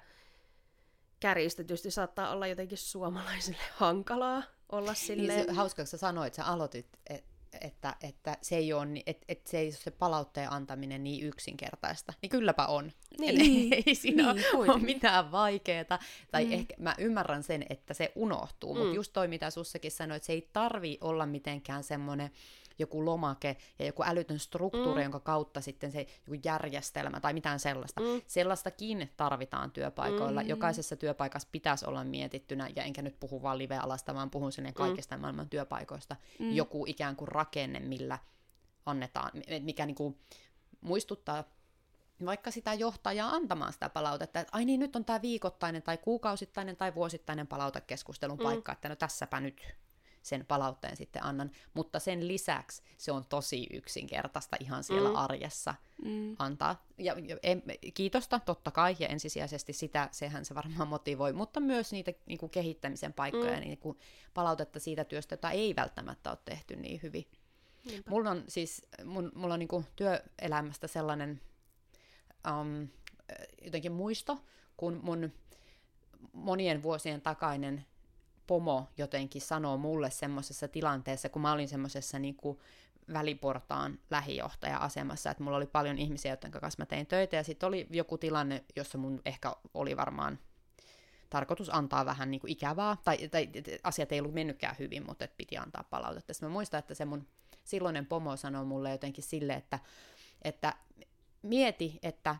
[1.20, 5.38] kärjistetysti saattaa olla jotenkin suomalaisille hankalaa olla silleen.
[5.38, 7.24] Niin se, hauska, kun sä sanoit, sä aloitit, et,
[7.60, 12.12] että, että, se ei ole, että, että se ei ole se palautteen antaminen niin yksinkertaista.
[12.22, 12.92] Niin kylläpä on.
[13.18, 13.40] Niin.
[13.40, 15.98] Ei, ei siinä niin, ole mitään vaikeaa.
[16.30, 16.52] Tai mm.
[16.52, 18.74] ehkä mä ymmärrän sen, että se unohtuu.
[18.74, 18.80] Mm.
[18.80, 22.30] Mutta just toi, mitä Sussakin sanoit, että se ei tarvi olla mitenkään semmoinen
[22.80, 25.02] joku lomake ja joku älytön struktuuri, mm.
[25.02, 28.00] jonka kautta sitten se joku järjestelmä tai mitään sellaista.
[28.00, 28.22] Mm.
[28.26, 30.42] Sellaistakin tarvitaan työpaikoilla.
[30.42, 30.48] Mm.
[30.48, 34.74] Jokaisessa työpaikassa pitäisi olla mietittynä, ja enkä nyt puhu vaan live-alasta, vaan puhun sinne mm.
[34.74, 35.20] kaikista mm.
[35.20, 36.52] maailman työpaikoista, mm.
[36.52, 38.18] joku ikään kuin rakenne, millä
[38.86, 40.18] annetaan, mikä niin kuin
[40.80, 41.44] muistuttaa
[42.24, 46.76] vaikka sitä johtajaa antamaan sitä palautetta, että ai niin, nyt on tämä viikoittainen tai kuukausittainen
[46.76, 48.42] tai vuosittainen palautekeskustelun mm.
[48.42, 49.74] paikka, että no tässäpä nyt
[50.22, 51.50] sen palautteen sitten annan.
[51.74, 55.16] Mutta sen lisäksi se on tosi yksinkertaista ihan siellä mm.
[55.16, 56.36] arjessa mm.
[56.38, 56.86] antaa.
[56.98, 57.62] Ja, ja en,
[57.94, 62.50] kiitosta totta kai, ja ensisijaisesti sitä, sehän se varmaan motivoi, mutta myös niitä niin kuin
[62.50, 63.60] kehittämisen paikkoja, mm.
[63.60, 63.98] niin kuin
[64.34, 67.26] palautetta siitä työstä, jota ei välttämättä ole tehty niin hyvin.
[67.84, 68.10] Niinpä.
[68.10, 71.40] Mulla on siis, mun, mulla on niin kuin työelämästä sellainen
[72.60, 72.88] um,
[73.64, 74.44] jotenkin muisto,
[74.76, 75.32] kun mun
[76.32, 77.84] monien vuosien takainen
[78.50, 82.36] pomo jotenkin sanoo mulle semmoisessa tilanteessa, kun mä olin semmoisessa niin
[83.12, 87.86] väliportaan lähijohtaja-asemassa, että mulla oli paljon ihmisiä, joiden kanssa mä tein töitä, ja sitten oli
[87.90, 90.38] joku tilanne, jossa mun ehkä oli varmaan
[91.30, 93.48] tarkoitus antaa vähän niin kuin ikävää, tai, tai
[93.82, 96.34] asiat ei ollut mennytkään hyvin, mutta et piti antaa palautetta.
[96.34, 97.26] Sitten mä muistan, että se mun
[97.64, 99.78] silloinen pomo sanoi mulle jotenkin sille, että,
[100.42, 100.74] että
[101.42, 102.36] mieti, että,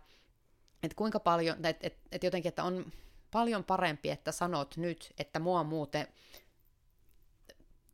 [0.82, 2.92] että kuinka paljon, että, että, että jotenkin, että on
[3.30, 6.08] paljon parempi, että sanot nyt, että mua muuten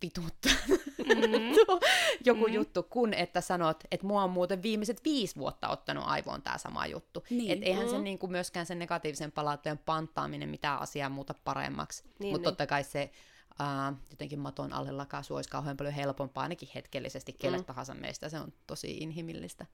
[0.02, 1.54] vituttaa mm.
[2.26, 2.52] joku mm.
[2.52, 6.86] juttu, kun että sanot, että mua on muuten viimeiset viisi vuotta ottanut aivoon tämä sama
[6.86, 7.24] juttu.
[7.30, 7.52] Niin.
[7.52, 7.90] Et eihän mm.
[7.90, 12.02] se niinku myöskään sen negatiivisen palautteen panttaaminen mitään asiaa muuta paremmaksi.
[12.02, 12.42] Niin, Mutta niin.
[12.42, 13.10] totta kai se
[13.60, 17.64] uh, jotenkin maton alle lakaisu olisi kauhean paljon helpompaa, ainakin hetkellisesti kelle mm.
[17.64, 18.28] tahansa meistä.
[18.28, 19.66] Se on tosi inhimillistä.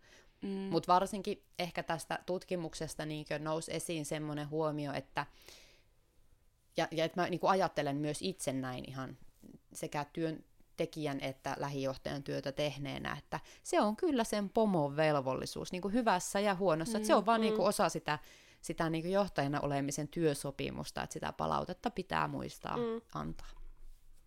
[0.43, 0.49] Mm.
[0.49, 5.27] Mutta varsinkin ehkä tästä tutkimuksesta niin nousi esiin semmoinen huomio, että
[6.77, 9.19] ja, ja että mä niin ajattelen myös itse näin ihan
[9.73, 15.95] sekä työntekijän että lähijohtajan työtä tehneenä, että se on kyllä sen pomon velvollisuus niin kuin
[15.95, 17.43] hyvässä ja huonossa, mm, että se on vaan mm.
[17.43, 18.19] niin kuin osa sitä,
[18.61, 23.01] sitä niin kuin johtajana olemisen työsopimusta, että sitä palautetta pitää muistaa mm.
[23.15, 23.62] antaa.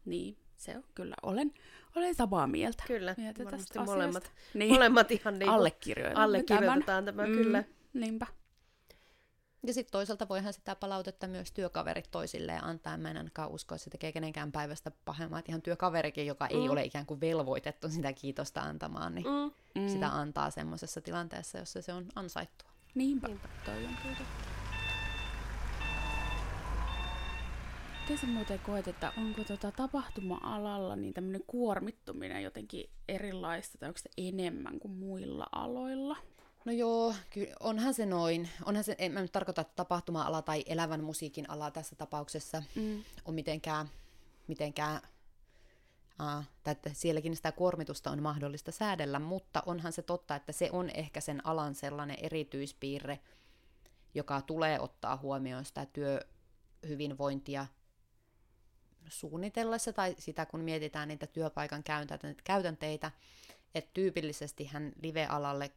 [0.05, 1.15] Niin, se on kyllä.
[1.23, 1.53] Olen,
[1.95, 2.83] olen samaa mieltä.
[2.87, 4.73] Kyllä, mieltä varmasti molemmat, niin.
[4.73, 7.63] molemmat ihan niin allekirjoitetaan, allekirjoitetaan tämä, tämä mm, kyllä.
[7.93, 8.27] Niinpä.
[9.67, 12.97] Ja sitten toisaalta voihan sitä palautetta myös työkaverit toisilleen antaa.
[12.97, 15.39] Mä en ainakaan usko, että se tekee kenenkään päivästä pahemmaa.
[15.39, 16.61] Että ihan työkaverikin, joka mm.
[16.61, 19.25] ei ole ikään kuin velvoitettu sitä kiitosta antamaan, niin
[19.75, 19.87] mm.
[19.87, 20.13] sitä mm.
[20.13, 22.69] antaa semmoisessa tilanteessa, jossa se on ansaittua.
[22.95, 23.47] Niinpä, Niinpä.
[23.65, 24.54] toi on kyllä.
[28.05, 33.97] Miten sä muuten koet, että onko tota tapahtuma-alalla niin tämmöinen kuormittuminen jotenkin erilaista, tai onko
[33.97, 36.17] se enemmän kuin muilla aloilla?
[36.65, 38.49] No joo, kyllä onhan se noin.
[38.65, 43.03] Onhan se, en mä nyt tarkoita, että tapahtuma-ala tai elävän musiikin ala tässä tapauksessa mm.
[43.25, 43.89] on mitenkään,
[44.47, 45.01] mitenkään
[46.21, 50.69] uh, tai että sielläkin sitä kuormitusta on mahdollista säädellä, mutta onhan se totta, että se
[50.71, 53.19] on ehkä sen alan sellainen erityispiirre,
[54.13, 57.65] joka tulee ottaa huomioon sitä työhyvinvointia
[59.07, 61.83] suunnitellessa tai sitä, kun mietitään niitä työpaikan
[62.43, 63.11] käytänteitä,
[63.75, 65.71] että tyypillisesti hän live-alalle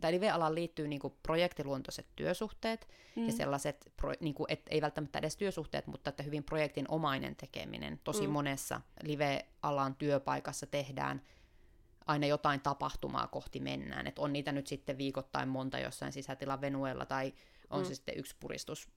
[0.00, 3.26] tai live-alaan liittyy niin kuin projektiluontoiset työsuhteet mm.
[3.26, 7.36] ja sellaiset, pro, niin kuin, et, ei välttämättä edes työsuhteet, mutta että hyvin projektin omainen
[7.36, 8.00] tekeminen.
[8.04, 8.32] Tosi mm.
[8.32, 11.22] monessa live-alan työpaikassa tehdään
[12.06, 14.06] aina jotain tapahtumaa kohti mennään.
[14.06, 17.34] Et on niitä nyt sitten viikoittain monta jossain sisätilan venuella tai
[17.70, 17.86] on mm.
[17.86, 18.88] se sitten yksi puristus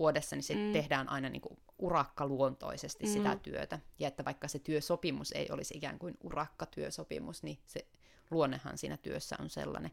[0.00, 0.72] vuodessa, niin se mm.
[0.72, 3.12] tehdään aina niin kuin urakkaluontoisesti mm.
[3.12, 3.78] sitä työtä.
[3.98, 7.86] Ja että vaikka se työsopimus ei olisi ikään kuin urakkatyösopimus, niin se
[8.30, 9.90] luonnehan siinä työssä on sellainen.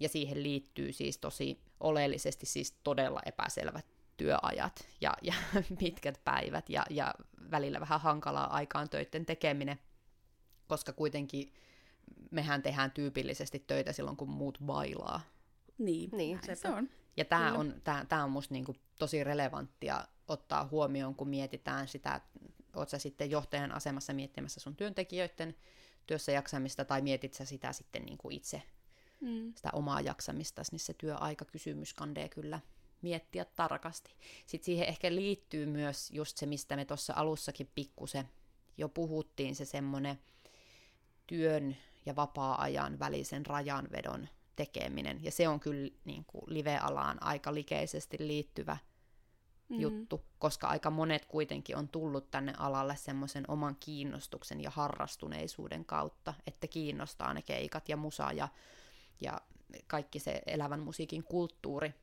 [0.00, 5.34] Ja siihen liittyy siis tosi oleellisesti siis todella epäselvät työajat ja, ja
[5.78, 7.14] pitkät päivät ja, ja
[7.50, 9.78] välillä vähän hankalaa aikaan töiden tekeminen,
[10.68, 11.52] koska kuitenkin
[12.30, 15.20] mehän tehdään tyypillisesti töitä silloin, kun muut bailaa.
[15.78, 16.88] Niin, niin se, se on.
[17.16, 22.20] Ja tämä on, tää, tää on musta niinku tosi relevanttia ottaa huomioon, kun mietitään sitä,
[22.76, 25.54] oot sä sitten johtajan asemassa miettimässä sun työntekijöiden
[26.06, 28.62] työssä jaksamista, tai mietit sä sitä sitten niinku itse,
[29.20, 29.54] mm.
[29.54, 32.60] sitä omaa jaksamista, niin se työaikakysymys kandee kyllä
[33.02, 34.14] miettiä tarkasti.
[34.46, 38.28] Sitten siihen ehkä liittyy myös just se, mistä me tuossa alussakin pikkusen
[38.78, 40.18] jo puhuttiin, se semmoinen
[41.26, 45.24] työn ja vapaa-ajan välisen rajanvedon tekeminen.
[45.24, 48.76] Ja se on kyllä niin kuin live-alaan aika likeisesti liittyvä
[49.68, 49.80] mm.
[49.80, 56.34] juttu, koska aika monet kuitenkin on tullut tänne alalle semmoisen oman kiinnostuksen ja harrastuneisuuden kautta,
[56.46, 58.48] että kiinnostaa ne keikat ja musa ja,
[59.20, 59.40] ja
[59.86, 61.94] kaikki se elävän musiikin kulttuuri,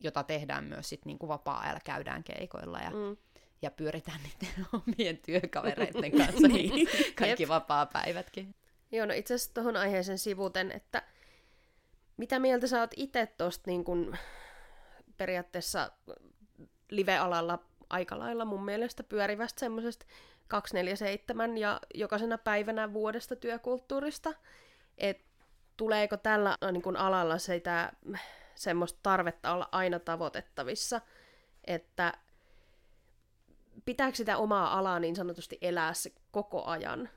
[0.00, 3.16] jota tehdään myös sit niin kuin vapaa-ajalla, käydään keikoilla ja, mm.
[3.62, 8.54] ja pyöritään niiden omien työkavereiden kanssa niin, kaikki vapaa-päivätkin.
[8.92, 11.02] Joo, no itse asiassa tuohon aiheeseen sivuten, että
[12.20, 14.16] mitä mieltä sä oot itse tuosta niin kun
[15.16, 15.90] periaatteessa
[16.90, 17.58] live-alalla
[17.90, 20.06] aika lailla mun mielestä pyörivästä semmoisesta
[20.48, 24.34] 247 ja jokaisena päivänä vuodesta työkulttuurista,
[24.98, 25.24] että
[25.76, 27.92] tuleeko tällä niin kun alalla sitä
[28.54, 31.00] semmoista tarvetta olla aina tavoitettavissa,
[31.64, 32.12] että
[33.84, 37.08] pitääkö sitä omaa alaa niin sanotusti elää se koko ajan.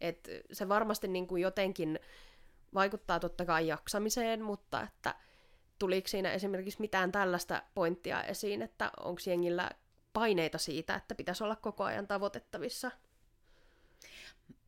[0.00, 1.98] Et se varmasti niin kuin jotenkin
[2.74, 5.14] vaikuttaa totta kai jaksamiseen, mutta että
[5.78, 9.70] tuliko siinä esimerkiksi mitään tällaista pointtia esiin, että onko jengillä
[10.12, 12.90] paineita siitä, että pitäisi olla koko ajan tavoitettavissa?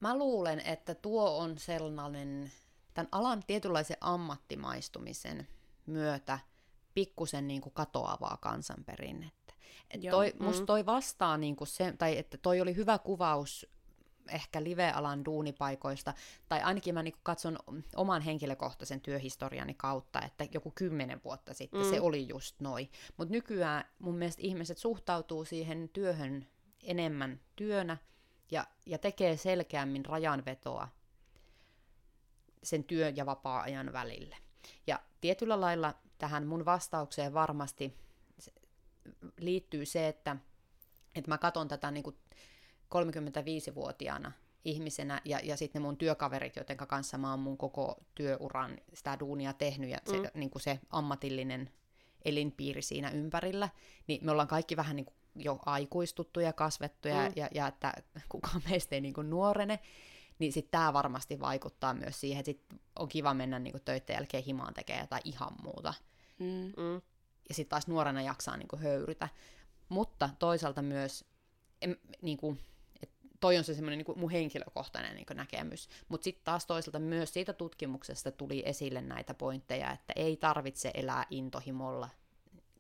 [0.01, 2.53] Mä luulen, että tuo on sellainen
[2.95, 5.49] tämän alan tietynlaisen ammattimaistumisen
[5.87, 6.39] myötä
[6.95, 9.55] pikkusen niin kuin katoavaa kansanperinnettä.
[9.91, 10.45] Et toi, mm.
[10.45, 13.67] Musta toi vastaa niin kuin se, tai että toi oli hyvä kuvaus
[14.29, 16.15] ehkä live-alan duunipaikoista,
[16.49, 17.59] tai ainakin mä niin katson
[17.97, 21.91] oman henkilökohtaisen työhistoriani kautta, että joku kymmenen vuotta sitten mm.
[21.91, 22.91] se oli just noin.
[23.17, 26.47] Mutta nykyään mun mielestä ihmiset suhtautuu siihen työhön
[26.83, 27.97] enemmän työnä
[28.51, 30.89] ja, ja tekee selkeämmin rajanvetoa
[32.63, 34.37] sen työn ja vapaa-ajan välille.
[34.87, 37.95] Ja tietyllä lailla tähän mun vastaukseen varmasti
[39.37, 40.37] liittyy se, että,
[41.15, 42.17] että mä katson tätä niin kuin
[42.95, 44.33] 35-vuotiaana
[44.65, 49.19] ihmisenä ja, ja sitten ne mun työkaverit, joiden kanssa mä oon mun koko työuran sitä
[49.21, 50.27] duunia tehnyt ja se, mm.
[50.35, 51.71] niin kuin se ammatillinen
[52.25, 53.69] elinpiiri siinä ympärillä,
[54.07, 57.33] niin me ollaan kaikki vähän niin kuin jo aikuistuttu ja kasvettu ja, mm.
[57.37, 57.93] ja, ja että
[58.29, 59.79] kukaan meistä ei niin kuin nuorene,
[60.39, 64.15] niin sitten tämä varmasti vaikuttaa myös siihen, että sit on kiva mennä niin kuin töiden
[64.15, 65.95] jälkeen himaan tekemään jotain ihan muuta.
[66.39, 66.73] Mm.
[66.83, 67.03] Mm.
[67.49, 69.29] Ja sitten taas nuorena jaksaa niin kuin höyrytä.
[69.89, 71.25] Mutta toisaalta myös,
[71.83, 72.59] en, niin kuin,
[73.43, 75.89] toi on se semmoinen niin mun henkilökohtainen niin näkemys.
[76.09, 81.27] Mutta sitten taas toisaalta myös siitä tutkimuksesta tuli esille näitä pointteja, että ei tarvitse elää
[81.31, 82.09] intohimolla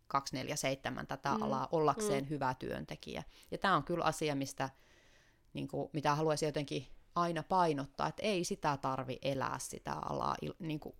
[0.08, 1.42] 247 tätä mm.
[1.42, 2.30] alaa ollakseen mm.
[2.30, 3.22] hyvä työntekijä.
[3.50, 4.70] Ja tämä on kyllä asia, mistä,
[5.54, 10.80] niin kuin, mitä haluaisin jotenkin aina painottaa, että ei sitä tarvi elää sitä alaa niin
[10.80, 10.94] kuin,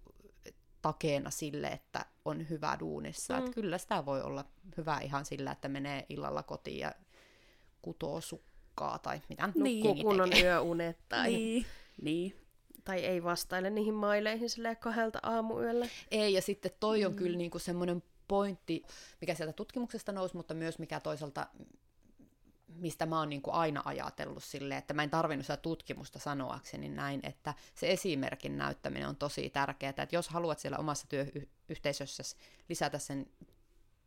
[0.83, 3.35] takeena sille, että on hyvä duunissa.
[3.35, 3.39] Mm.
[3.39, 4.45] Että kyllä sitä voi olla
[4.77, 6.93] hyvä ihan sillä, että menee illalla kotiin ja
[7.83, 8.52] kutoo sukkaa
[9.03, 10.03] tai mitä niin.
[10.03, 10.45] kunnon tekee.
[10.45, 11.67] yöunet tai, niin.
[12.03, 12.37] niin.
[12.85, 15.87] tai ei vastaile niihin maileihin sille kahdelta aamuyöllä.
[16.11, 17.17] Ei, ja sitten toi on mm.
[17.17, 18.83] kyllä niinku semmoinen pointti,
[19.21, 21.47] mikä sieltä tutkimuksesta nousi, mutta myös mikä toisaalta
[22.75, 26.89] mistä mä oon niin kuin aina ajatellut silleen, että mä en tarvinnut sitä tutkimusta sanoakseni
[26.89, 32.23] näin, että se esimerkin näyttäminen on tosi tärkeää, että jos haluat siellä omassa työyhteisössä
[32.69, 33.27] lisätä sen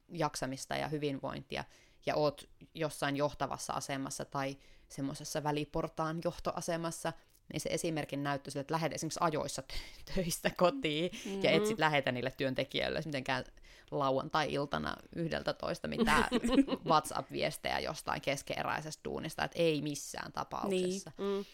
[0.10, 1.63] jaksamista ja hyvinvointia,
[2.05, 4.57] ja oot jossain johtavassa asemassa tai
[4.89, 7.13] semmoisessa väliportaan johtoasemassa,
[7.53, 9.63] niin se esimerkin näyttö sille, että lähdet esimerkiksi ajoissa
[10.15, 11.43] töistä kotiin mm-hmm.
[11.43, 11.67] ja et mm-hmm.
[11.67, 13.45] sit lähetä niille työntekijöille mitenkään
[13.91, 16.25] lauantai-iltana yhdeltä toista mitään
[16.89, 21.11] WhatsApp-viestejä jostain keskeeräisestä duunista, että ei missään tapauksessa.
[21.17, 21.37] Niin.
[21.37, 21.45] Mm.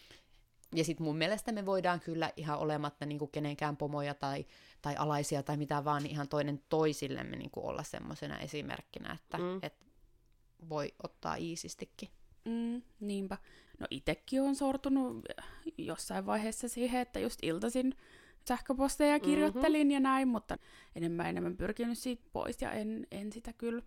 [0.76, 4.46] Ja sitten mun mielestä me voidaan kyllä ihan olematta niinku kenenkään pomoja tai,
[4.82, 9.60] tai alaisia tai mitä vaan, niin ihan toinen toisillemme niinku olla semmoisena esimerkkinä, että mm.
[9.62, 9.74] et
[10.70, 12.10] voi ottaa iisistikin.
[12.46, 13.38] Mm, niinpä.
[13.80, 15.26] No itekin on sortunut
[15.78, 17.96] jossain vaiheessa siihen, että just iltaisin
[18.48, 19.26] sähköposteja mhm.
[19.26, 19.92] kirjoittelin mm-hmm.
[19.92, 20.58] ja näin, mutta
[20.96, 23.82] enemmän enemmän pyrkinyt siitä pois ja en, en sitä kyllä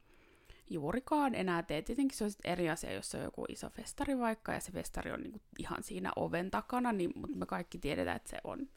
[0.71, 1.83] juurikaan enää tee.
[1.83, 5.21] Tietenkin se on eri asia, jos on joku iso festari vaikka ja se festari on
[5.21, 8.69] niinku ihan siinä oven takana, niin, mutta me kaikki tiedetään, että se on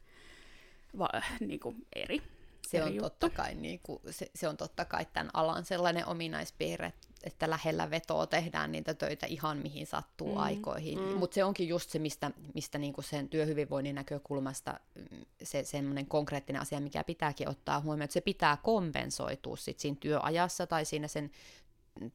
[0.98, 2.22] va- niin kuin eri.
[2.68, 3.10] Se eri on, juttu.
[3.10, 7.07] totta kai, niin kuin, se, se on totta kai tämän alan sellainen ominaispiirre, että
[7.46, 10.98] lähellä vetoa tehdään niitä töitä ihan mihin sattuu Mm, aikoihin.
[10.98, 11.04] mm.
[11.04, 16.06] Mutta se onkin just se, mistä, mistä niin kuin sen työhyvinvoinnin näkökulmasta mm, se semmoinen
[16.06, 21.08] konkreettinen asia, mikä pitääkin ottaa huomioon, että se pitää kompensoitua sit siinä työajassa tai siinä
[21.08, 21.30] sen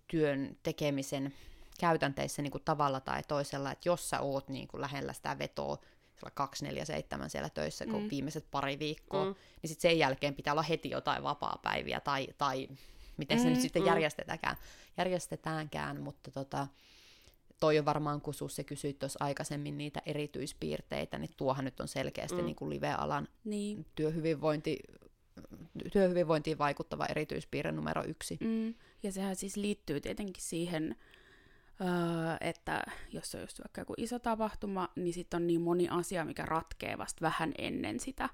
[0.08, 1.34] työn tekemisen
[1.80, 5.78] käytänteissä niin kuin tavalla tai toisella, että jos sä oot niin kuin lähellä sitä vetoa,
[6.16, 8.10] sillä 247 siellä töissä, kun Mm.
[8.12, 9.36] viimeiset pari viikkoa, mm.
[9.62, 12.68] niin sitten sen jälkeen pitää olla heti jotain vapaa-päiviä tai, tai
[13.18, 13.88] miten se Mm, nyt sitten mm.
[13.88, 14.56] järjestetäänkään,
[14.98, 16.68] järjestetäänkään, mutta tota,
[17.60, 22.36] toi on varmaan, kun Susse kysyit tuossa aikaisemmin niitä erityispiirteitä, niin tuohan nyt on selkeästi
[22.36, 22.42] Mm.
[22.42, 22.46] mm.
[22.46, 23.86] niin kuin live-alan Niin.
[23.96, 24.80] työhyvinvointi,
[25.94, 28.38] työhyvinvointiin vaikuttava erityispiirre numero yksi.
[28.42, 28.74] Mm.
[29.04, 30.96] Ja sehän siis liittyy tietenkin siihen,
[31.82, 31.88] öö,
[32.42, 36.46] että jos on just vaikka joku iso tapahtuma, niin sitten on niin moni asia, mikä
[36.46, 38.30] ratkee vasta vähän ennen sitä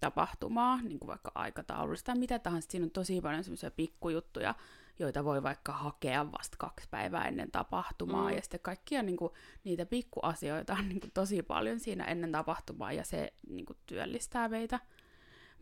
[0.00, 2.70] tapahtumaa, niin kuin vaikka aikataulusta tai mitä tahansa.
[2.70, 4.54] Siinä on tosi paljon semmoisia pikkujuttuja,
[4.98, 8.30] joita voi vaikka hakea vasta kaksi päivää ennen tapahtumaa.
[8.30, 8.36] Mm.
[8.36, 9.32] Ja sitten kaikkia niin kuin,
[9.64, 14.48] niitä pikkuasioita on niin kuin, tosi paljon siinä ennen tapahtumaa, ja se niin kuin, työllistää
[14.48, 14.80] meitä,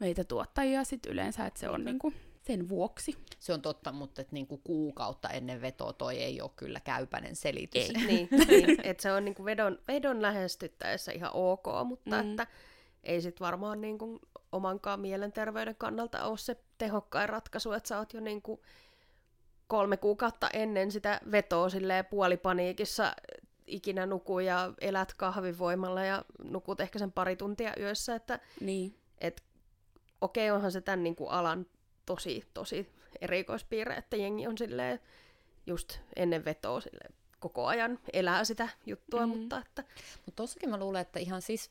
[0.00, 2.14] meitä tuottajia sit yleensä, että se on niin kuin,
[2.46, 3.16] sen vuoksi.
[3.38, 7.90] Se on totta, mutta et niinku kuukautta ennen vetoa toi ei ole kyllä käypäinen selitys.
[7.90, 8.06] Ei.
[8.06, 12.30] niin, niin että se on niinku vedon, vedon lähestyttäessä ihan ok, mutta mm.
[12.30, 12.46] että
[13.06, 14.20] ei sit varmaan niinku
[14.52, 18.62] omankaan mielenterveyden kannalta ole se tehokkain ratkaisu, että sä oot jo niinku
[19.66, 23.12] kolme kuukautta ennen sitä vetoa silleen puolipaniikissa
[23.66, 28.94] ikinä nuku ja elät kahvivoimalla ja nukut ehkä sen pari tuntia yössä, että Niin.
[29.18, 29.42] et,
[30.20, 31.66] okei onhan se tämän niinku alan
[32.06, 35.00] tosi, tosi erikoispiirre, että jengi on silleen
[35.66, 39.32] just ennen vetoa silleen, koko ajan elää sitä juttua, Mm.
[39.32, 39.38] mm.
[39.38, 39.84] mutta että
[40.26, 41.70] Mutta tossakin mä luulen, että ihan siis,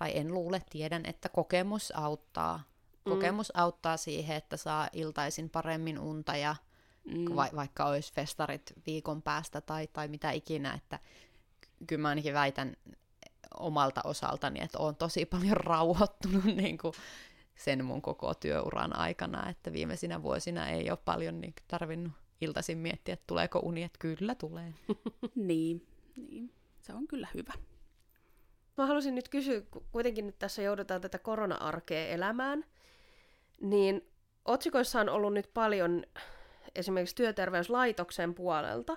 [0.00, 2.56] tai en luule, tiedän, että kokemus auttaa.
[2.56, 3.10] Mm.
[3.12, 6.56] Kokemus auttaa siihen, että saa iltaisin paremmin unta ja
[7.04, 7.36] Mm.
[7.36, 10.98] va- vaikka olisi festarit viikon päästä tai, tai mitä ikinä, että
[11.86, 12.76] kyllä mä ainakin väitän
[13.58, 16.94] omalta osaltani, että olen tosi paljon rauhoittunut niin kuin
[17.56, 23.14] sen mun koko työuran aikana, että viimeisinä vuosina ei ole paljon niin tarvinnut iltaisin miettiä,
[23.14, 24.74] että tuleeko uni, että kyllä tulee.
[25.34, 25.86] Niin,
[26.16, 26.52] niin.
[26.80, 27.52] Se on kyllä hyvä.
[28.76, 32.64] Mä halusin nyt kysyä, kun kuitenkin nyt tässä joudutaan tätä korona-arkea elämään,
[33.60, 34.10] niin
[34.44, 36.04] otsikoissa on ollut nyt paljon
[36.74, 38.96] esimerkiksi työterveyslaitoksen puolelta,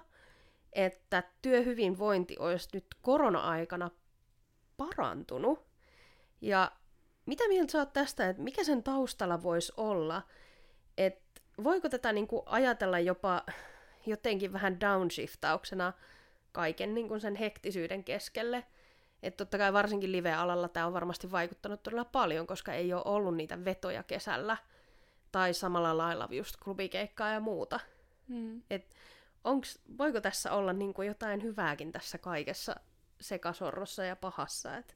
[0.73, 3.91] että työhyvinvointi olisi nyt korona-aikana
[4.77, 5.65] parantunut.
[6.41, 6.71] Ja
[7.25, 10.21] mitä mieltä sä oot tästä, että mikä sen taustalla voisi olla,
[10.97, 13.43] että voiko tätä niinku ajatella jopa
[14.05, 15.93] jotenkin vähän downshiftauksena
[16.51, 18.63] kaiken niinku sen hektisyyden keskelle,
[19.23, 23.35] että totta kai varsinkin live-alalla tämä on varmasti vaikuttanut todella paljon, koska ei ole ollut
[23.35, 24.57] niitä vetoja kesällä.
[25.31, 27.79] Tai samalla lailla just klubikeikkaa ja muuta.
[28.27, 28.61] Mm.
[29.43, 32.75] Onks, voiko tässä olla niin kuin jotain hyvääkin tässä kaikessa
[33.21, 34.77] sekasorrossa ja pahassa?
[34.77, 34.95] Et...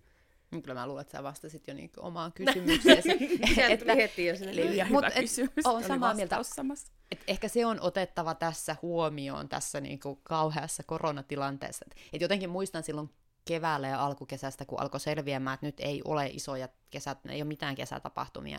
[0.51, 3.09] Niin Kyllä mä luulen, että sä vastasit jo niin omaan kysymykseesi.
[3.55, 4.51] Sieltä tuli heti jo sinne.
[4.51, 5.65] Eli liian Mut hyvä et- kysymys.
[5.65, 6.43] oon oli samaa mieltä.
[6.43, 6.91] samassa.
[7.11, 11.85] Et ehkä se on otettava tässä huomioon tässä niin kuin kauheassa koronatilanteessa.
[11.91, 13.09] Et- Et jotenkin muistan silloin
[13.47, 17.75] keväällä ja alkukesästä, kun alkoi selviämään, että nyt ei ole isoja kesät, ei ole mitään
[17.75, 18.57] kesätapahtumia.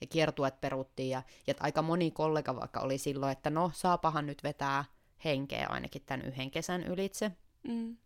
[0.00, 1.10] Ja kiertuet peruttiin.
[1.10, 4.84] Ja, ja aika moni kollega vaikka oli silloin, että no saapahan nyt vetää
[5.24, 7.32] henkeä ainakin tämän yhden kesän ylitse.
[7.68, 7.96] Mm.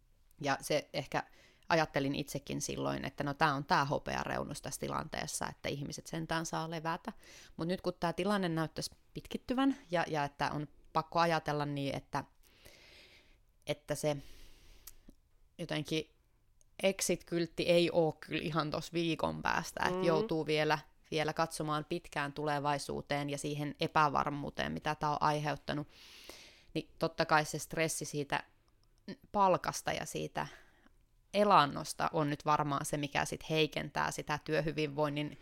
[0.41, 1.23] Ja se ehkä
[1.69, 6.71] ajattelin itsekin silloin, että no tämä on tämä hopeareunus tässä tilanteessa, että ihmiset sentään saa
[6.71, 7.13] levätä.
[7.57, 12.25] Mutta nyt kun tämä tilanne näyttäisi pitkittyvän ja, ja että on pakko ajatella niin, että,
[13.67, 14.17] että se
[15.59, 16.11] jotenkin
[16.83, 20.05] exit-kyltti ei ole kyllä ihan tuossa viikon päästä, että Mm.
[20.05, 20.79] joutuu vielä,
[21.11, 25.89] vielä katsomaan pitkään tulevaisuuteen ja siihen epävarmuuteen, mitä tämä on aiheuttanut.
[26.75, 28.43] Niin totta kai se stressi siitä
[29.33, 30.47] palkasta ja siitä
[31.35, 35.41] elannosta on nyt varmaan se, mikä sit heikentää sitä työhyvinvoinnin,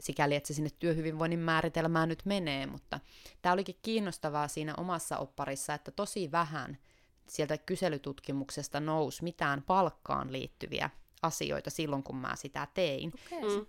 [0.00, 3.00] sikäli että se sinne työhyvinvoinnin määritelmään nyt menee, mutta
[3.42, 6.78] tämä olikin kiinnostavaa siinä omassa opparissa, että tosi vähän
[7.26, 10.90] sieltä kyselytutkimuksesta nousi mitään palkkaan liittyviä
[11.22, 13.12] asioita silloin, kun mä sitä tein.
[13.26, 13.56] Okay.
[13.58, 13.66] Mm.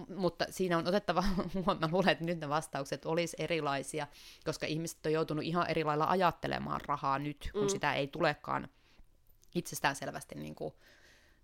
[0.00, 1.22] M- mutta siinä on otettava
[1.54, 4.06] huomioon, mä luulen, että nyt ne vastaukset olisi erilaisia,
[4.44, 7.68] koska ihmiset on joutunut ihan eri lailla ajattelemaan rahaa nyt, kun Mm.
[7.68, 8.68] sitä ei tulekaan
[9.54, 10.74] itsestään selvästi niin kuin,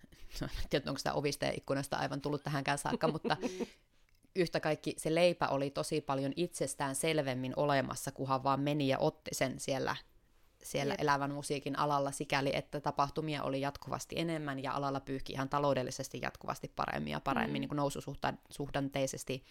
[0.42, 3.36] en tiedä, onko sitä ovista ja ikkunasta aivan tullut tähänkään saakka, mutta
[4.36, 9.30] yhtä kaikki se leipä oli tosi paljon itsestään selvemmin olemassa, kunhan vaan meni ja otti
[9.34, 9.96] sen siellä,
[10.62, 11.00] siellä Jep.
[11.00, 16.72] elävän musiikin alalla sikäli, että tapahtumia oli jatkuvasti enemmän ja alalla pyyhki ihan taloudellisesti jatkuvasti
[16.76, 17.60] paremmin ja paremmin Mm.
[17.60, 19.44] niin kuin noususuhdanteisesti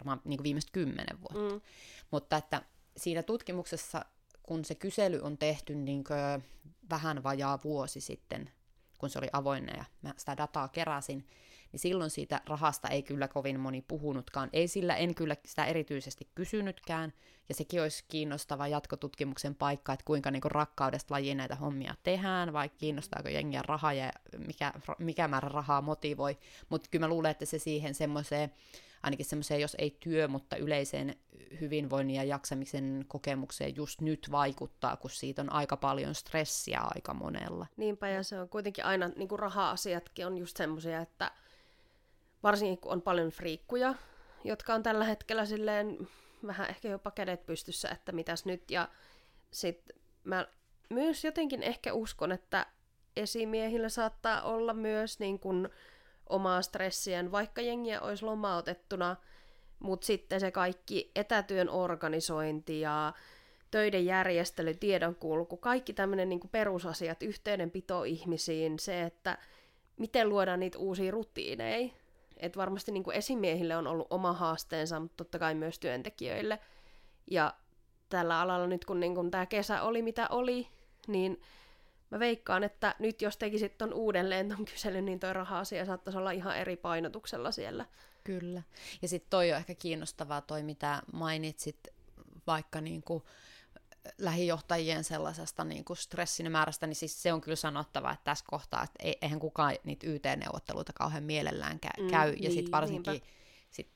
[0.00, 1.54] varmaan niin kuin viimeiset kymmenen vuotta.
[1.54, 1.60] Mm.
[2.10, 2.62] Mutta että
[2.96, 4.04] siinä tutkimuksessa,
[4.42, 6.04] kun se kysely on tehty niin
[6.90, 8.50] vähän vajaa vuosi sitten,
[8.98, 11.26] kun se oli avoinna ja mä sitä dataa keräsin,
[11.74, 14.48] niin silloin siitä rahasta ei kyllä kovin moni puhunutkaan.
[14.52, 17.12] Ei sillä, en kyllä sitä erityisesti kysynytkään,
[17.48, 22.68] ja sekin olisi kiinnostava jatkotutkimuksen paikka, että kuinka niin rakkaudesta lajiin näitä hommia tehdään, vai
[22.68, 24.12] kiinnostaako jengiä rahaa ja
[24.46, 26.38] mikä, mikä määrä rahaa motivoi.
[26.68, 28.52] Mutta kyllä mä luulen, että se siihen semmoiseen,
[29.02, 31.16] ainakin semmoiseen, jos ei työ, mutta yleiseen
[31.60, 37.66] hyvinvoinnin ja jaksamisen kokemukseen just nyt vaikuttaa, kun siitä on aika paljon stressiä aika monella.
[37.76, 41.30] Niinpä, ja se on kuitenkin aina, niin kuin raha-asiatkin on just semmoisia, että
[42.44, 43.94] varsinkin kun on paljon friikkuja,
[44.44, 46.08] jotka on tällä hetkellä silleen
[46.46, 48.88] vähän ehkä jopa kädet pystyssä, että mitäs nyt, ja
[49.50, 49.90] sit
[50.24, 50.46] mä
[50.90, 52.66] myös jotenkin ehkä uskon, että
[53.16, 55.68] esimiehillä saattaa olla myös niin kuin
[56.28, 59.16] omaa stressiään, vaikka jengiä olisi lomautettuna,
[59.78, 63.12] mutta sitten se kaikki etätyön organisointi ja
[63.70, 69.38] töiden järjestely, tiedonkulku, kaikki tämmöinen niin perusasiat, yhteydenpito ihmisiin, se, että
[69.96, 71.90] miten luodaan niitä uusia rutiineja.
[72.44, 76.58] Että varmasti niin kuin esimiehille on ollut oma haasteensa, mutta totta kai myös työntekijöille.
[77.30, 77.54] Ja
[78.08, 80.68] tällä alalla nyt, kun niin kuin tämä kesä oli mitä oli,
[81.06, 81.40] niin
[82.10, 86.30] mä veikkaan, että nyt jos tekisit ton uudelleen ton kyselyn, niin toi raha-asia saattaisi olla
[86.30, 87.84] ihan eri painotuksella siellä.
[88.24, 88.62] Kyllä.
[89.02, 91.88] Ja sitten toi on ehkä kiinnostavaa toi, mitä mainitsit
[92.46, 93.22] vaikka niinku
[94.18, 98.96] lähijohtajien sellaisesta niinku stressin määrästä, niin siis se on kyllä sanottava, että tässä kohtaa, että
[99.02, 103.26] ei- eihän kukaan niitä YT-neuvotteluita kauhean mielellään kä- Mm, käy, ja niin, sitten varsinkin niinpä.
[103.70, 103.88] sit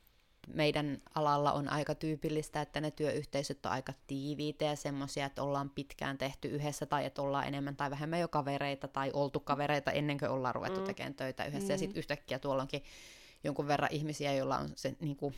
[0.46, 5.70] meidän alalla on aika tyypillistä, että ne työyhteisöt on aika tiiviitä ja semmoisia, että ollaan
[5.70, 10.18] pitkään tehty yhdessä tai että ollaan enemmän tai vähemmän jo kavereita tai oltu kavereita ennen
[10.18, 10.86] kuin ollaan ruvettu Mm.
[10.86, 11.72] tekemään töitä yhdessä.
[11.72, 11.80] Ja Mm.
[11.80, 12.84] sitten yhtäkkiä tuolla onkin
[13.44, 15.34] jonkun verran ihmisiä, joilla on se, niin kuin,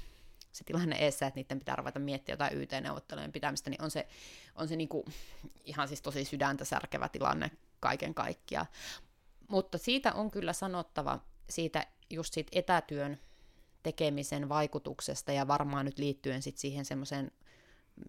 [0.53, 4.09] se tilanne eessä, että niiden pitää ruveta miettiä jotain YT-neuvottelujen pitämistä, niin on se,
[4.55, 5.05] on se niin kuin,
[5.65, 8.67] ihan siis tosi sydäntä särkevä tilanne kaiken kaikkiaan.
[9.49, 11.19] Mutta siitä on kyllä sanottava,
[11.51, 13.19] siitä just siitä etätyön
[13.83, 17.31] tekemisen vaikutuksesta ja varmaan nyt liittyen sit siihen semmoiseen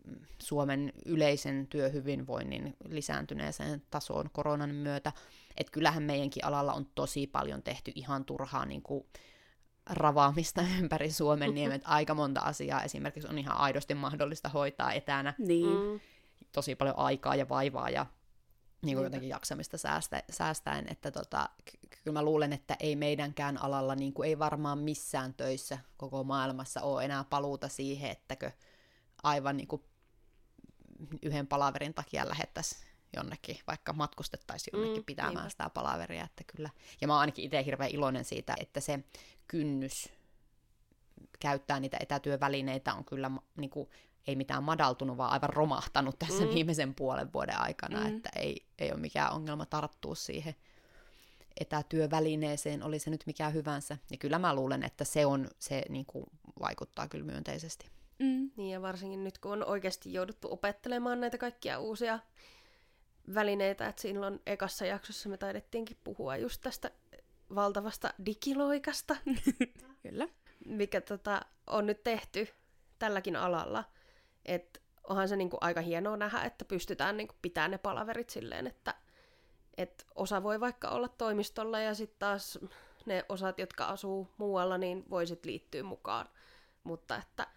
[0.08, 5.12] mm, Suomen yleisen työhyvinvoinnin lisääntyneeseen tasoon koronan myötä,
[5.58, 9.06] että kyllähän meidänkin alalla on tosi paljon tehty ihan turhaa niin kuin
[9.90, 11.82] ravaamista ympäri Suomen niemet.
[11.86, 15.68] Aika monta asiaa esimerkiksi on ihan aidosti mahdollista hoitaa etänä Niin.
[15.68, 15.74] Mm.
[15.92, 16.00] Mm.
[16.52, 18.06] tosi paljon aikaa ja vaivaa ja
[18.82, 23.64] niin kuin jotenkin jaksamista säästä, säästäen, että tota, ky- kyllä mä luulen, että ei meidänkään
[23.64, 28.52] alalla, niin kuin ei varmaan missään töissä koko maailmassa ole enää paluuta siihen, ettäkö
[29.24, 29.82] aivan niin kuin
[31.22, 32.82] yhden palaverin takia lähettäisiin
[33.16, 35.50] jonnekin, vaikka matkustettaisiin jonnekin Mm, pitämään niinpä.
[35.50, 36.70] sitä palaveria, että kyllä.
[37.02, 39.00] Ja mä oon ainakin itse hirveän iloinen siitä, että se
[39.52, 40.10] kynnys
[41.39, 43.89] käyttää niitä etätyövälineitä on kyllä niin kuin,
[44.28, 46.49] ei mitään madaltunut, vaan aivan romahtanut tässä Mm.
[46.54, 48.16] viimeisen puolen vuoden aikana, mm.
[48.16, 50.56] että ei, ei ole mikään ongelma tarttua siihen
[51.60, 53.97] etätyövälineeseen, oli se nyt mikä hyvänsä.
[54.12, 56.26] Ja kyllä mä luulen, että se, on, se niin kuin,
[56.60, 57.89] vaikuttaa kyllä myönteisesti.
[58.20, 58.52] Mm.
[58.58, 62.20] Niin ja varsinkin nyt, kun on oikeasti jouduttu opettelemaan näitä kaikkia uusia
[63.34, 66.91] välineitä, että silloin ekassa jaksossa me taidettiinkin puhua just tästä
[67.56, 69.16] valtavasta digiloikasta,
[70.04, 70.28] Kyllä.
[70.66, 72.47] mikä tota, on nyt tehty
[72.99, 73.84] tälläkin alalla.
[74.45, 78.95] että onhan se niinku aika hienoa nähdä, että pystytään niinku pitämään ne palaverit silleen, että
[79.78, 82.60] et osa voi vaikka olla toimistolla ja sitten taas
[83.06, 86.30] ne osat, jotka asuu muualla, niin voisit liittyä mukaan.
[86.84, 87.47] Mutta että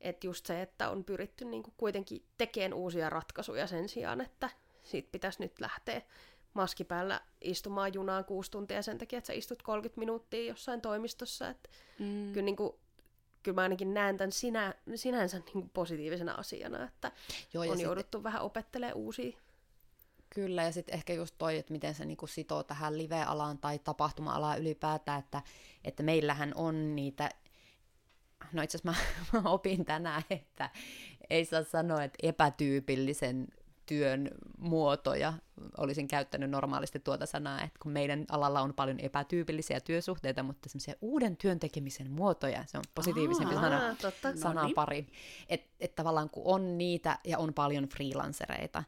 [0.00, 4.50] et just se, että on pyritty niinku kuitenkin tekemään uusia ratkaisuja sen sijaan, että
[4.82, 6.02] siitä pitäisi nyt lähteä
[6.56, 11.48] maski päällä istumaan junaan kuusi tuntia sen takia, että sä istut 30 minuuttia jossain toimistossa.
[11.48, 12.32] Että Mm.
[12.32, 12.72] kyllä, niin kuin,
[13.42, 17.12] kyllä mä ainakin näen tämän sinä, sinänsä niin kuin positiivisena asiana, että
[17.54, 19.36] Joo, on sit- jouduttu vähän opettelemaan uusia.
[20.30, 24.58] Kyllä, ja sitten ehkä just toi, että miten se niinku sitoo tähän live-alaan tai tapahtuma-alaan
[24.60, 25.42] ylipäätään, että,
[25.84, 27.30] että meillähän on niitä,
[28.52, 29.02] no itse asiassa
[29.32, 30.70] mä, mä opin tänään, että
[31.30, 33.48] ei saa sanoa, että epätyypillisen
[33.86, 34.28] työn
[34.58, 35.32] muotoja.
[35.78, 40.94] Olisin käyttänyt normaalisti tuota sanaa, että kun meidän alalla on paljon epätyypillisiä työsuhteita, mutta semmoisia
[41.00, 43.60] uuden työn tekemisen muotoja, se on positiivisempi Aa.
[43.60, 44.32] sana, totta.
[44.32, 44.74] No sana niin.
[44.74, 45.06] pari.
[45.48, 48.84] Että et tavallaan kun on niitä ja on paljon freelancereita,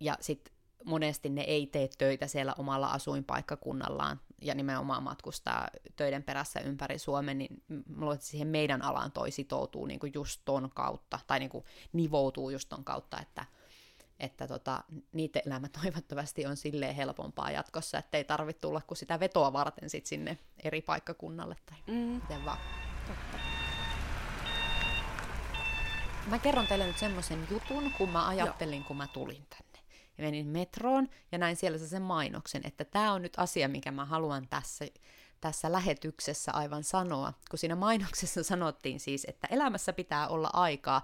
[0.00, 0.54] ja sitten
[0.84, 7.38] monesti ne ei tee töitä siellä omalla asuinpaikkakunnallaan ja nimenomaan matkustaa töiden perässä ympäri Suomen,
[7.38, 11.64] niin mä luulen, että siihen meidän alaan toi sitoutuu niinku just ton kautta, tai niinku
[11.92, 13.44] nivoutuu just ton kautta, että
[14.20, 19.20] että tota, niiden elämä toivottavasti on silleen helpompaa jatkossa, että ei tarvitse tulla kuin sitä
[19.20, 21.94] vetoa varten sit sinne eri paikkakunnalle tai mm.
[21.94, 22.58] miten vaan.
[23.06, 23.38] Totta.
[26.26, 28.84] Mä kerron teille nyt semmoisen jutun, kun mä ajattelin, Joo.
[28.86, 29.78] kun mä tulin tänne.
[30.18, 34.04] Ja menin metroon ja näin siellä sen mainoksen, että tämä on nyt asia, mikä mä
[34.04, 34.84] haluan tässä,
[35.40, 37.32] tässä lähetyksessä aivan sanoa.
[37.50, 41.02] Kun siinä mainoksessa sanottiin siis, että elämässä pitää olla aikaa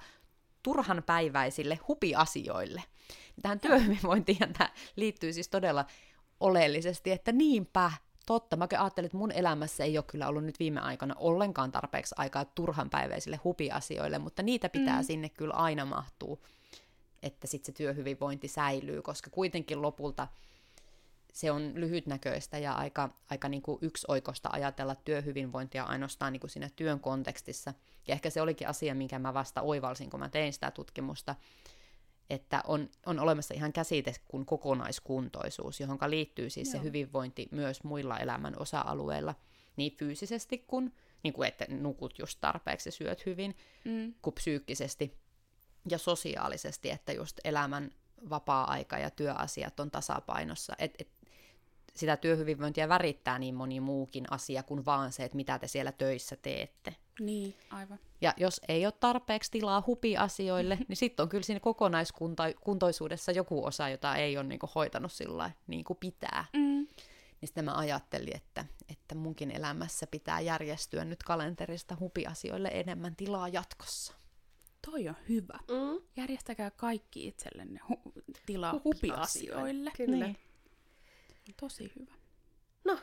[0.67, 2.83] turhan päiväisille hupiasioille.
[3.43, 4.39] Tähän työhyvinvointiin
[4.97, 5.85] liittyy siis todella
[6.41, 7.93] oleellisesti, että niinpä,
[8.27, 8.57] totta.
[8.57, 12.45] Mä ajattelin, että mun elämässä ei ole kyllä ollut nyt viime aikoina ollenkaan tarpeeksi aikaa
[12.45, 15.05] turhanpäiväisille hupiasioille, mutta niitä pitää mm.
[15.05, 16.45] sinne kyllä aina mahtuu,
[17.23, 20.29] että sitten se työhyvinvointi säilyy, koska kuitenkin lopulta
[21.33, 26.71] se on lyhytnäköistä ja aika, aika niin kuin yksioikosta ajatella työhyvinvointia ainoastaan niin kuin siinä
[26.77, 27.75] työn kontekstissa.
[28.09, 31.35] Ja ehkä se olikin asia, minkä mä vasta oivalsin, kun mä tein sitä tutkimusta,
[32.31, 36.81] että on, on olemassa ihan käsite kuin kokonaiskuntoisuus, johon liittyy siis Joo.
[36.81, 39.35] se hyvinvointi myös muilla elämän osa-alueilla,
[39.77, 44.15] niin fyysisesti kuin, niin kuin että nukut just tarpeeksi ja syöt hyvin, mm.
[44.23, 45.13] kuin psyykkisesti
[45.91, 47.91] ja sosiaalisesti, että just elämän
[48.31, 50.75] vapaa-aika ja työasiat on tasapainossa.
[50.79, 51.09] Et, et,
[51.97, 56.37] sitä työhyvinvointia värittää niin moni muukin asia kuin vaan se, että mitä te siellä töissä
[56.37, 56.97] teette.
[57.21, 57.99] Niin, aivan.
[58.21, 63.89] Ja jos ei ole tarpeeksi tilaa hupiasioille, niin sitten on kyllä siinä kokonaiskuntoisuudessa joku osa,
[63.89, 66.45] jota ei ole niinku hoitanut sillä niin kuin pitää.
[66.53, 66.87] Mm.
[67.41, 73.49] Niin sitten mä ajattelin, että, että munkin elämässä pitää järjestyä nyt kalenterista hupiasioille enemmän tilaa
[73.49, 74.15] jatkossa.
[74.91, 75.59] Toi on hyvä.
[75.69, 76.03] Mm.
[76.17, 78.13] Järjestäkää kaikki itsellenne hu-
[78.47, 79.91] tilaa hupiasioille.
[79.97, 80.27] Kyllä.
[80.27, 80.37] Niin.
[81.61, 82.15] Tosi hyvä.
[82.85, 82.99] No,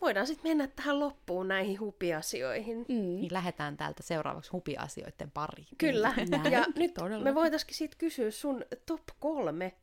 [0.00, 2.78] voidaan sitten mennä tähän loppuun näihin hupiasioihin.
[2.78, 2.94] Mm.
[2.94, 5.68] Niin lähdetään täältä seuraavaksi hupiasioiden pariin.
[5.78, 6.14] Kyllä.
[6.30, 6.52] Näin.
[6.52, 7.24] Ja nyt Todella.
[7.24, 9.76] me voitaisiin sitten kysyä sun top kolme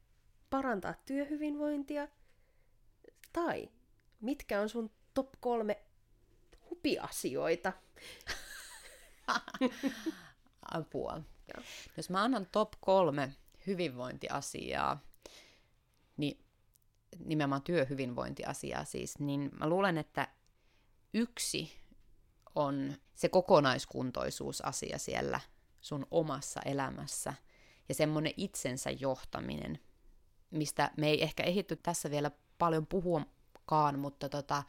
[0.49, 2.07] parantaa työhyvinvointia.
[3.33, 3.69] Tai
[4.21, 5.81] mitkä on sun top kolme
[6.69, 7.73] hupiasioita?
[10.71, 11.21] Apua.
[11.97, 13.33] Jos mä annan top kolme
[13.67, 15.10] hyvinvointiasiaa, niin
[17.25, 20.27] nimenomaan työhyvinvointiasiaa siis, niin mä luulen, että
[21.13, 21.71] yksi
[22.55, 25.39] on se kokonaiskuntoisuusasia siellä
[25.81, 27.33] sun omassa elämässä
[27.89, 29.79] ja semmoinen itsensä johtaminen,
[30.51, 34.63] mistä me ei ehkä ehitty tässä vielä paljon puhuakaan, mutta tota,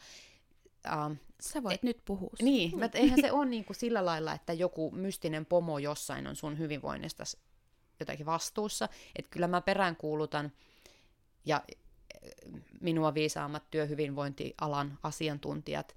[0.86, 2.30] Uh, Sä voit e- nyt puhua.
[2.42, 6.36] Niin, mutta eihän se ole niin kuin sillä lailla, että joku mystinen pomo jossain on
[6.36, 7.24] sun hyvinvoinnista
[8.00, 8.88] jotakin vastuussa.
[9.16, 10.52] Että kyllä mä peräänkuulutan,
[11.44, 11.62] ja
[12.80, 15.96] minua viisaammat työhyvinvointialan asiantuntijat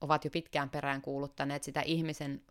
[0.00, 2.42] ovat jo pitkään perään kuuluttaneet sitä ihmisen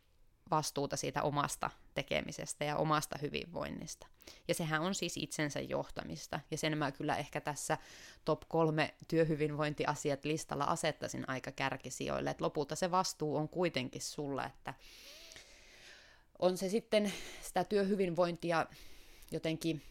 [0.51, 4.07] vastuuta siitä omasta tekemisestä ja omasta hyvinvoinnista.
[4.47, 7.77] Ja sehän on siis itsensä johtamista, ja sen mä kyllä ehkä tässä
[8.25, 14.73] top kolme työhyvinvointiasiat listalla asettaisin aika kärkisijoille, että lopulta se vastuu on kuitenkin sulla, että
[16.39, 18.65] on se sitten sitä työhyvinvointia
[19.31, 19.81] jotenkin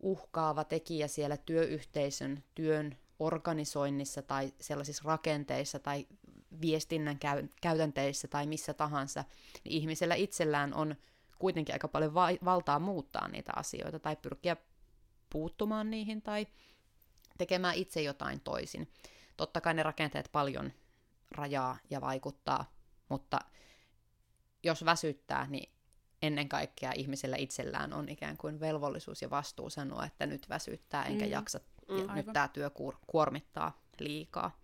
[0.00, 6.06] uhkaava tekijä siellä työyhteisön työn organisoinnissa tai sellaisissa rakenteissa tai
[6.60, 9.24] viestinnän käy- käytänteissä tai missä tahansa,
[9.64, 10.96] niin ihmisellä itsellään on
[11.38, 14.56] kuitenkin aika paljon va- valtaa muuttaa niitä asioita tai pyrkiä
[15.30, 16.46] puuttumaan niihin tai
[17.38, 18.92] tekemään itse jotain toisin.
[19.36, 20.72] Totta kai ne rakenteet paljon
[21.30, 22.72] rajaa ja vaikuttaa,
[23.08, 23.38] mutta
[24.62, 25.72] jos väsyttää, niin
[26.22, 31.24] ennen kaikkea ihmisellä itsellään on ikään kuin velvollisuus ja vastuu sanoa, että nyt väsyttää enkä
[31.24, 31.30] mm.
[31.30, 32.70] jaksa, mm, ja nyt tämä työ
[33.06, 34.60] kuormittaa liikaa.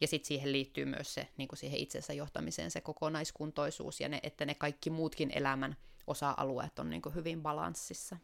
[0.00, 4.20] Ja sitten siihen liittyy myös se niin kuin siihen itsensä johtamiseen se kokonaiskuntoisuus ja ne,
[4.22, 5.76] että ne kaikki muutkin elämän
[6.06, 8.16] osa-alueet on niin kuin hyvin balanssissa.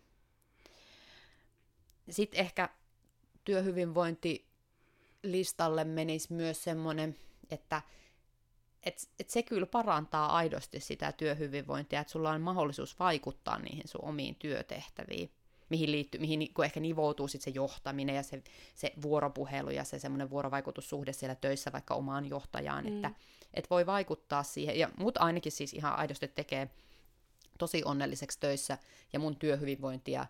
[2.10, 2.68] Sitten ehkä
[3.44, 4.46] työhyvinvointi
[5.22, 7.16] listalle menisi myös semmoinen,
[7.50, 7.82] että
[8.82, 14.04] et, et se kyllä parantaa aidosti sitä työhyvinvointia, että sulla on mahdollisuus vaikuttaa niihin sun
[14.04, 15.30] omiin työtehtäviin,
[15.68, 18.42] mihin, liittyy, mihin kun ehkä nivoutuu sit se johtaminen ja se,
[18.74, 22.96] se vuoropuhelu ja se semmoinen vuorovaikutussuhde siellä töissä vaikka omaan johtajaan, mm.
[22.96, 23.10] että
[23.54, 26.70] et voi vaikuttaa siihen, ja mut ainakin siis ihan aidosti tekee
[27.58, 28.78] tosi onnelliseksi töissä,
[29.12, 30.26] ja mun työhyvinvointia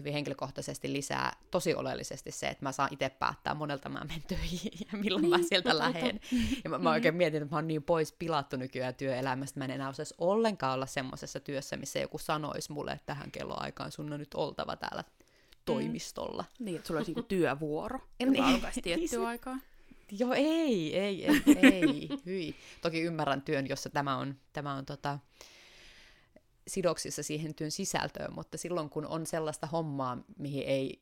[0.00, 4.72] hyvin henkilökohtaisesti lisää tosi oleellisesti se, että mä saan itse päättää monelta mä menen töihin
[4.92, 6.20] ja milloin niin, mä sieltä lähden.
[6.64, 9.70] Ja mä, mä oikein mietin, että mä oon niin pois pilattu nykyään työelämästä, mä en
[9.70, 14.18] enää osaisi ollenkaan olla semmoisessa työssä, missä joku sanoisi mulle, että tähän kelloaikaan sun on
[14.18, 15.04] nyt oltava täällä
[15.64, 16.44] toimistolla.
[16.58, 16.64] Mm.
[16.64, 18.44] Niin, että sulla olisi niinku työvuoro, joka niin.
[18.44, 19.58] alkaisi tiettyä aikaa.
[20.18, 22.54] Joo, ei, ei, ei, ei, hyi.
[22.82, 25.18] Toki ymmärrän työn, jossa tämä on, tämä on tota,
[26.68, 31.00] sidoksissa siihen työn sisältöön, mutta silloin kun on sellaista hommaa, mihin ei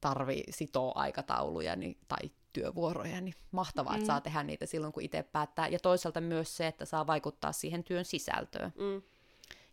[0.00, 3.96] tarvi sitoa aikatauluja niin, tai työvuoroja, niin mahtavaa, mm.
[3.96, 5.68] että saa tehdä niitä silloin, kun itse päättää.
[5.68, 8.72] Ja toisaalta myös se, että saa vaikuttaa siihen työn sisältöön.
[8.78, 9.02] Mm.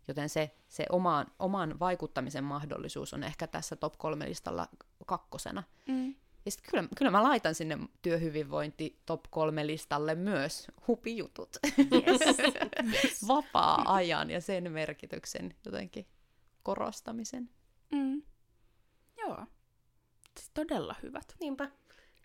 [0.08, 4.68] Joten se, se omaan, oman vaikuttamisen mahdollisuus on ehkä tässä top kolme listalla
[5.06, 5.62] kakkosena.
[5.88, 6.14] Mm.
[6.44, 11.56] Ja sitten kyllä, kyllä mä laitan sinne työhyvinvointi top kolme listalle myös hupijutut.
[11.78, 13.28] Yes.
[13.28, 16.06] Vapaa-ajan ja sen merkityksen jotenkin
[16.62, 17.50] korostamisen.
[17.92, 18.22] Mm.
[19.18, 19.46] Joo.
[20.36, 21.34] Siis todella hyvät.
[21.40, 21.70] Niinpä.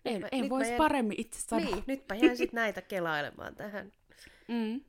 [0.04, 0.78] Ei, ei voisi jään...
[0.78, 1.64] paremmin itse sanoa.
[1.64, 3.92] Niin, nytpä jään sitten näitä kelailemaan tähän.
[4.48, 4.80] Mm.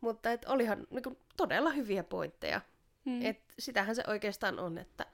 [0.00, 2.60] Mutta et olihan niin todella hyviä pointteja.
[3.04, 3.24] Mm.
[3.24, 5.06] Et sitähän se oikeastaan on, että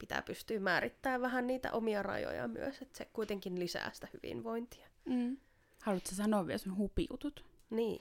[0.00, 4.88] pitää pystyä määrittämään vähän niitä omia rajoja myös, että se kuitenkin lisää sitä hyvinvointia.
[5.04, 5.36] Mm.
[5.82, 7.44] Haluatko sanoa vielä sun hupiutut?
[7.70, 8.00] Niin.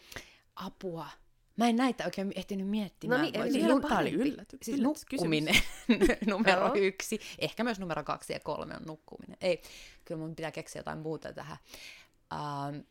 [0.55, 1.07] Apua.
[1.55, 3.21] Mä en näitä oikein ehtinyt miettimään.
[3.21, 4.59] No niin, eli siis tämä oli yllätys.
[4.63, 5.55] Siis nukkuminen
[6.27, 6.73] numero no.
[6.75, 7.19] yksi.
[7.39, 9.37] Ehkä myös numero kaksi ja kolme on nukkuminen.
[9.41, 9.61] Ei,
[10.05, 11.57] kyllä mun pitää keksiä jotain muuta tähän.
[12.33, 12.85] Uh,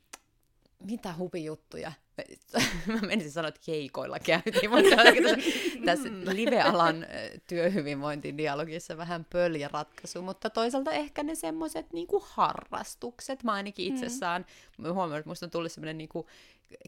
[0.85, 1.93] mitä hupijuttuja?
[2.87, 5.37] Mä menisin sanoa, että keikoilla käytiin, mutta tässä,
[5.85, 7.07] tässä live-alan
[7.47, 13.45] työhyvinvointidialogissa vähän pöljä ratkaisu, mutta toisaalta ehkä ne semmoiset niinku harrastukset.
[13.45, 14.13] Mä ainakin itse mm.
[14.13, 14.47] saan,
[14.79, 16.27] mä huomioon, että musta on tullut semmoinen niinku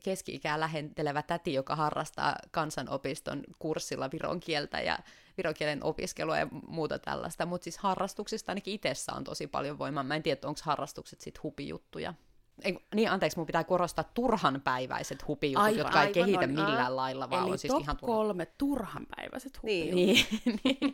[0.03, 4.99] keski-ikää lähentelevä täti, joka harrastaa kansanopiston kurssilla viron kieltä ja
[5.37, 10.05] viron kielen opiskelua ja muuta tällaista, mutta siis harrastuksista ainakin itsessä on tosi paljon voimaa.
[10.05, 12.15] Mä en tiedä, onko harrastukset sitten hupijuttuja.
[12.63, 16.93] Ei, niin, anteeksi, mun pitää korostaa turhanpäiväiset hupijutut, aivan, jotka ei aivan, kehitä on, millään
[16.93, 16.97] a.
[16.97, 18.15] lailla, vaan Eli on siis top ihan turha.
[18.15, 19.95] kolme turhanpäiväiset hupijutut.
[19.95, 20.27] Niin,
[20.65, 20.89] niin.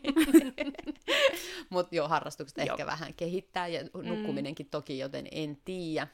[1.71, 2.75] Mutta joo, harrastukset joo.
[2.75, 4.71] ehkä vähän kehittää ja nukkuminenkin mm.
[4.71, 6.09] toki, joten en tiedä.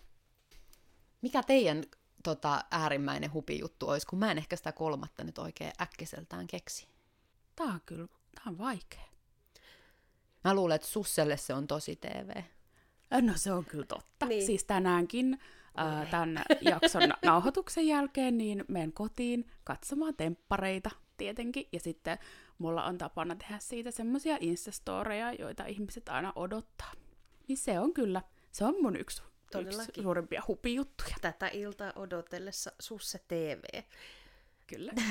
[1.20, 1.84] Mikä teidän
[2.22, 6.88] tota, äärimmäinen hupijuttu olisi, kun mä en ehkä sitä kolmatta nyt oikein äkkiseltään keksi.
[7.56, 9.12] Tää on kyllä, tää on vaikea.
[10.44, 12.42] Mä luulen, että Susselle se on tosi TV.
[13.20, 14.26] No se on kyllä totta.
[14.26, 14.46] Niin.
[14.46, 15.38] Siis tänäänkin
[15.76, 21.68] ää, tämän jakson nauhoituksen jälkeen niin menen kotiin katsomaan temppareita tietenkin.
[21.72, 22.18] Ja sitten
[22.58, 26.92] mulla on tapana tehdä siitä semmoisia instastoreja, joita ihmiset aina odottaa.
[27.48, 29.88] Niin se on kyllä, se on mun yksi Todellakin.
[29.88, 31.16] Yksi suurimpia hupijuttuja.
[31.20, 33.82] Tätä iltaa odotellessa Susse TV.
[34.66, 34.92] Kyllä.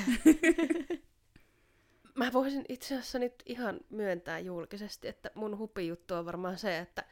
[2.14, 7.04] Mä voisin itse asiassa nyt ihan myöntää julkisesti, että mun hupijuttu on varmaan se, että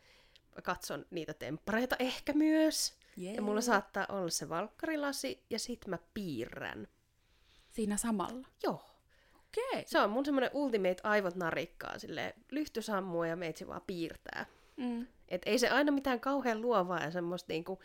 [0.63, 2.95] katson niitä temppareita ehkä myös.
[3.19, 3.35] Yeah.
[3.35, 6.89] Ja mulla saattaa olla se valkkarilasi ja sit mä piirrän.
[7.71, 8.49] Siinä samalla?
[8.63, 8.91] Joo.
[9.35, 9.65] Okei.
[9.73, 9.83] Okay.
[9.87, 14.47] Se on mun semmonen ultimate aivot narikkaa, silleen lyhty sammuu ja meitsi vaan piirtää.
[14.77, 15.07] Mm.
[15.29, 17.79] Et ei se aina mitään kauhean luovaa ja semmoista niinku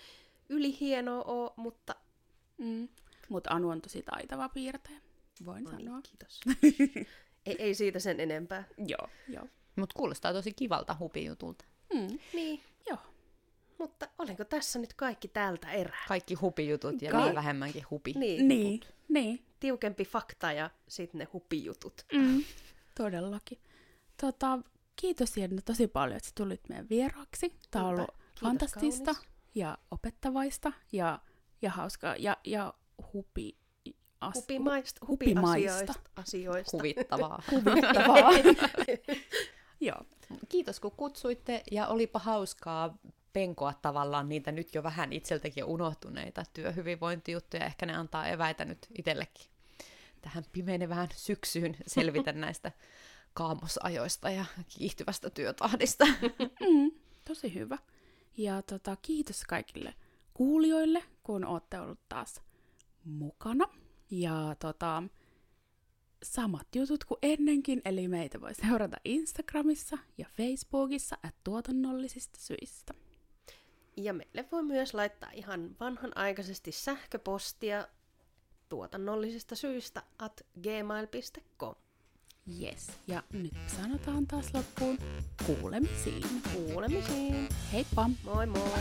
[0.50, 1.96] ylihienoa ole, mutta...
[2.58, 2.88] Mm.
[3.30, 5.00] Mutta Anu on tosi taitava piirtäjä,
[5.46, 6.02] voin no niin, sanoa.
[6.02, 6.42] kiitos.
[7.46, 8.64] ei, ei siitä sen enempää.
[8.78, 9.48] Joo, joo.
[9.76, 11.66] Mutta kuulostaa tosi kivalta hupijutulta.
[11.96, 12.20] Mm.
[12.34, 12.62] Niin.
[12.90, 12.98] Joo.
[13.78, 16.06] Mutta olenko tässä nyt kaikki tältä erää?
[16.08, 18.14] Kaikki hupijutut ja Ka- vähemmänkin hupi.
[18.14, 18.48] Niin.
[18.48, 18.82] niin.
[19.08, 19.46] niin.
[19.60, 22.06] Tiukempi fakta ja sitten ne hupijutut.
[22.14, 22.44] Mm.
[22.98, 23.60] Todellakin.
[24.22, 24.60] Tota,
[24.96, 27.54] kiitos Jenna tosi paljon, että tulit meidän vieraaksi.
[27.72, 29.30] Tämä on ollut kiitos, fantastista kaunis.
[29.56, 31.20] ja opettavaista ja,
[31.62, 32.74] ja hauskaa ja, ja
[33.14, 33.58] hupi,
[34.22, 35.94] as, hupimaista, hupimaista.
[36.16, 36.78] asioista.
[36.78, 37.44] Huvittavaa.
[37.52, 38.32] Huvittavaa.
[39.80, 40.02] Joo.
[40.50, 42.98] Kiitos kun kutsuitte ja olipa hauskaa
[43.34, 47.66] penkoa tavallaan niitä nyt jo vähän itseltäkin unohtuneita työhyvinvointijuttuja.
[47.66, 49.46] Ehkä ne antaa eväitä nyt itsellekin
[50.26, 52.72] tähän pimenevään syksyyn selvitä näistä
[53.34, 56.06] kaamosajoista ja kiihtyvästä työtahdista.
[56.60, 56.92] Mm,
[57.26, 57.78] tosi hyvä.
[58.38, 59.94] Ja tota, kiitos kaikille
[60.34, 62.42] kuulijoille, kun olette ollut taas
[63.04, 63.66] mukana.
[64.12, 65.04] Ja tota,
[66.26, 72.94] samat jutut kuin ennenkin, eli meitä voi seurata Instagramissa ja Facebookissa at tuotannollisista syistä.
[73.98, 77.88] Ja meille voi myös laittaa ihan vanhanaikaisesti sähköpostia
[78.70, 81.76] tuotannollisista syistä at gmail.com.
[82.62, 82.88] Yes.
[83.08, 84.98] Ja nyt sanotaan taas loppuun
[85.46, 86.42] kuulemisiin.
[86.54, 87.50] Kuulemisiin.
[87.74, 88.10] Heippa!
[88.24, 88.80] Moi moi!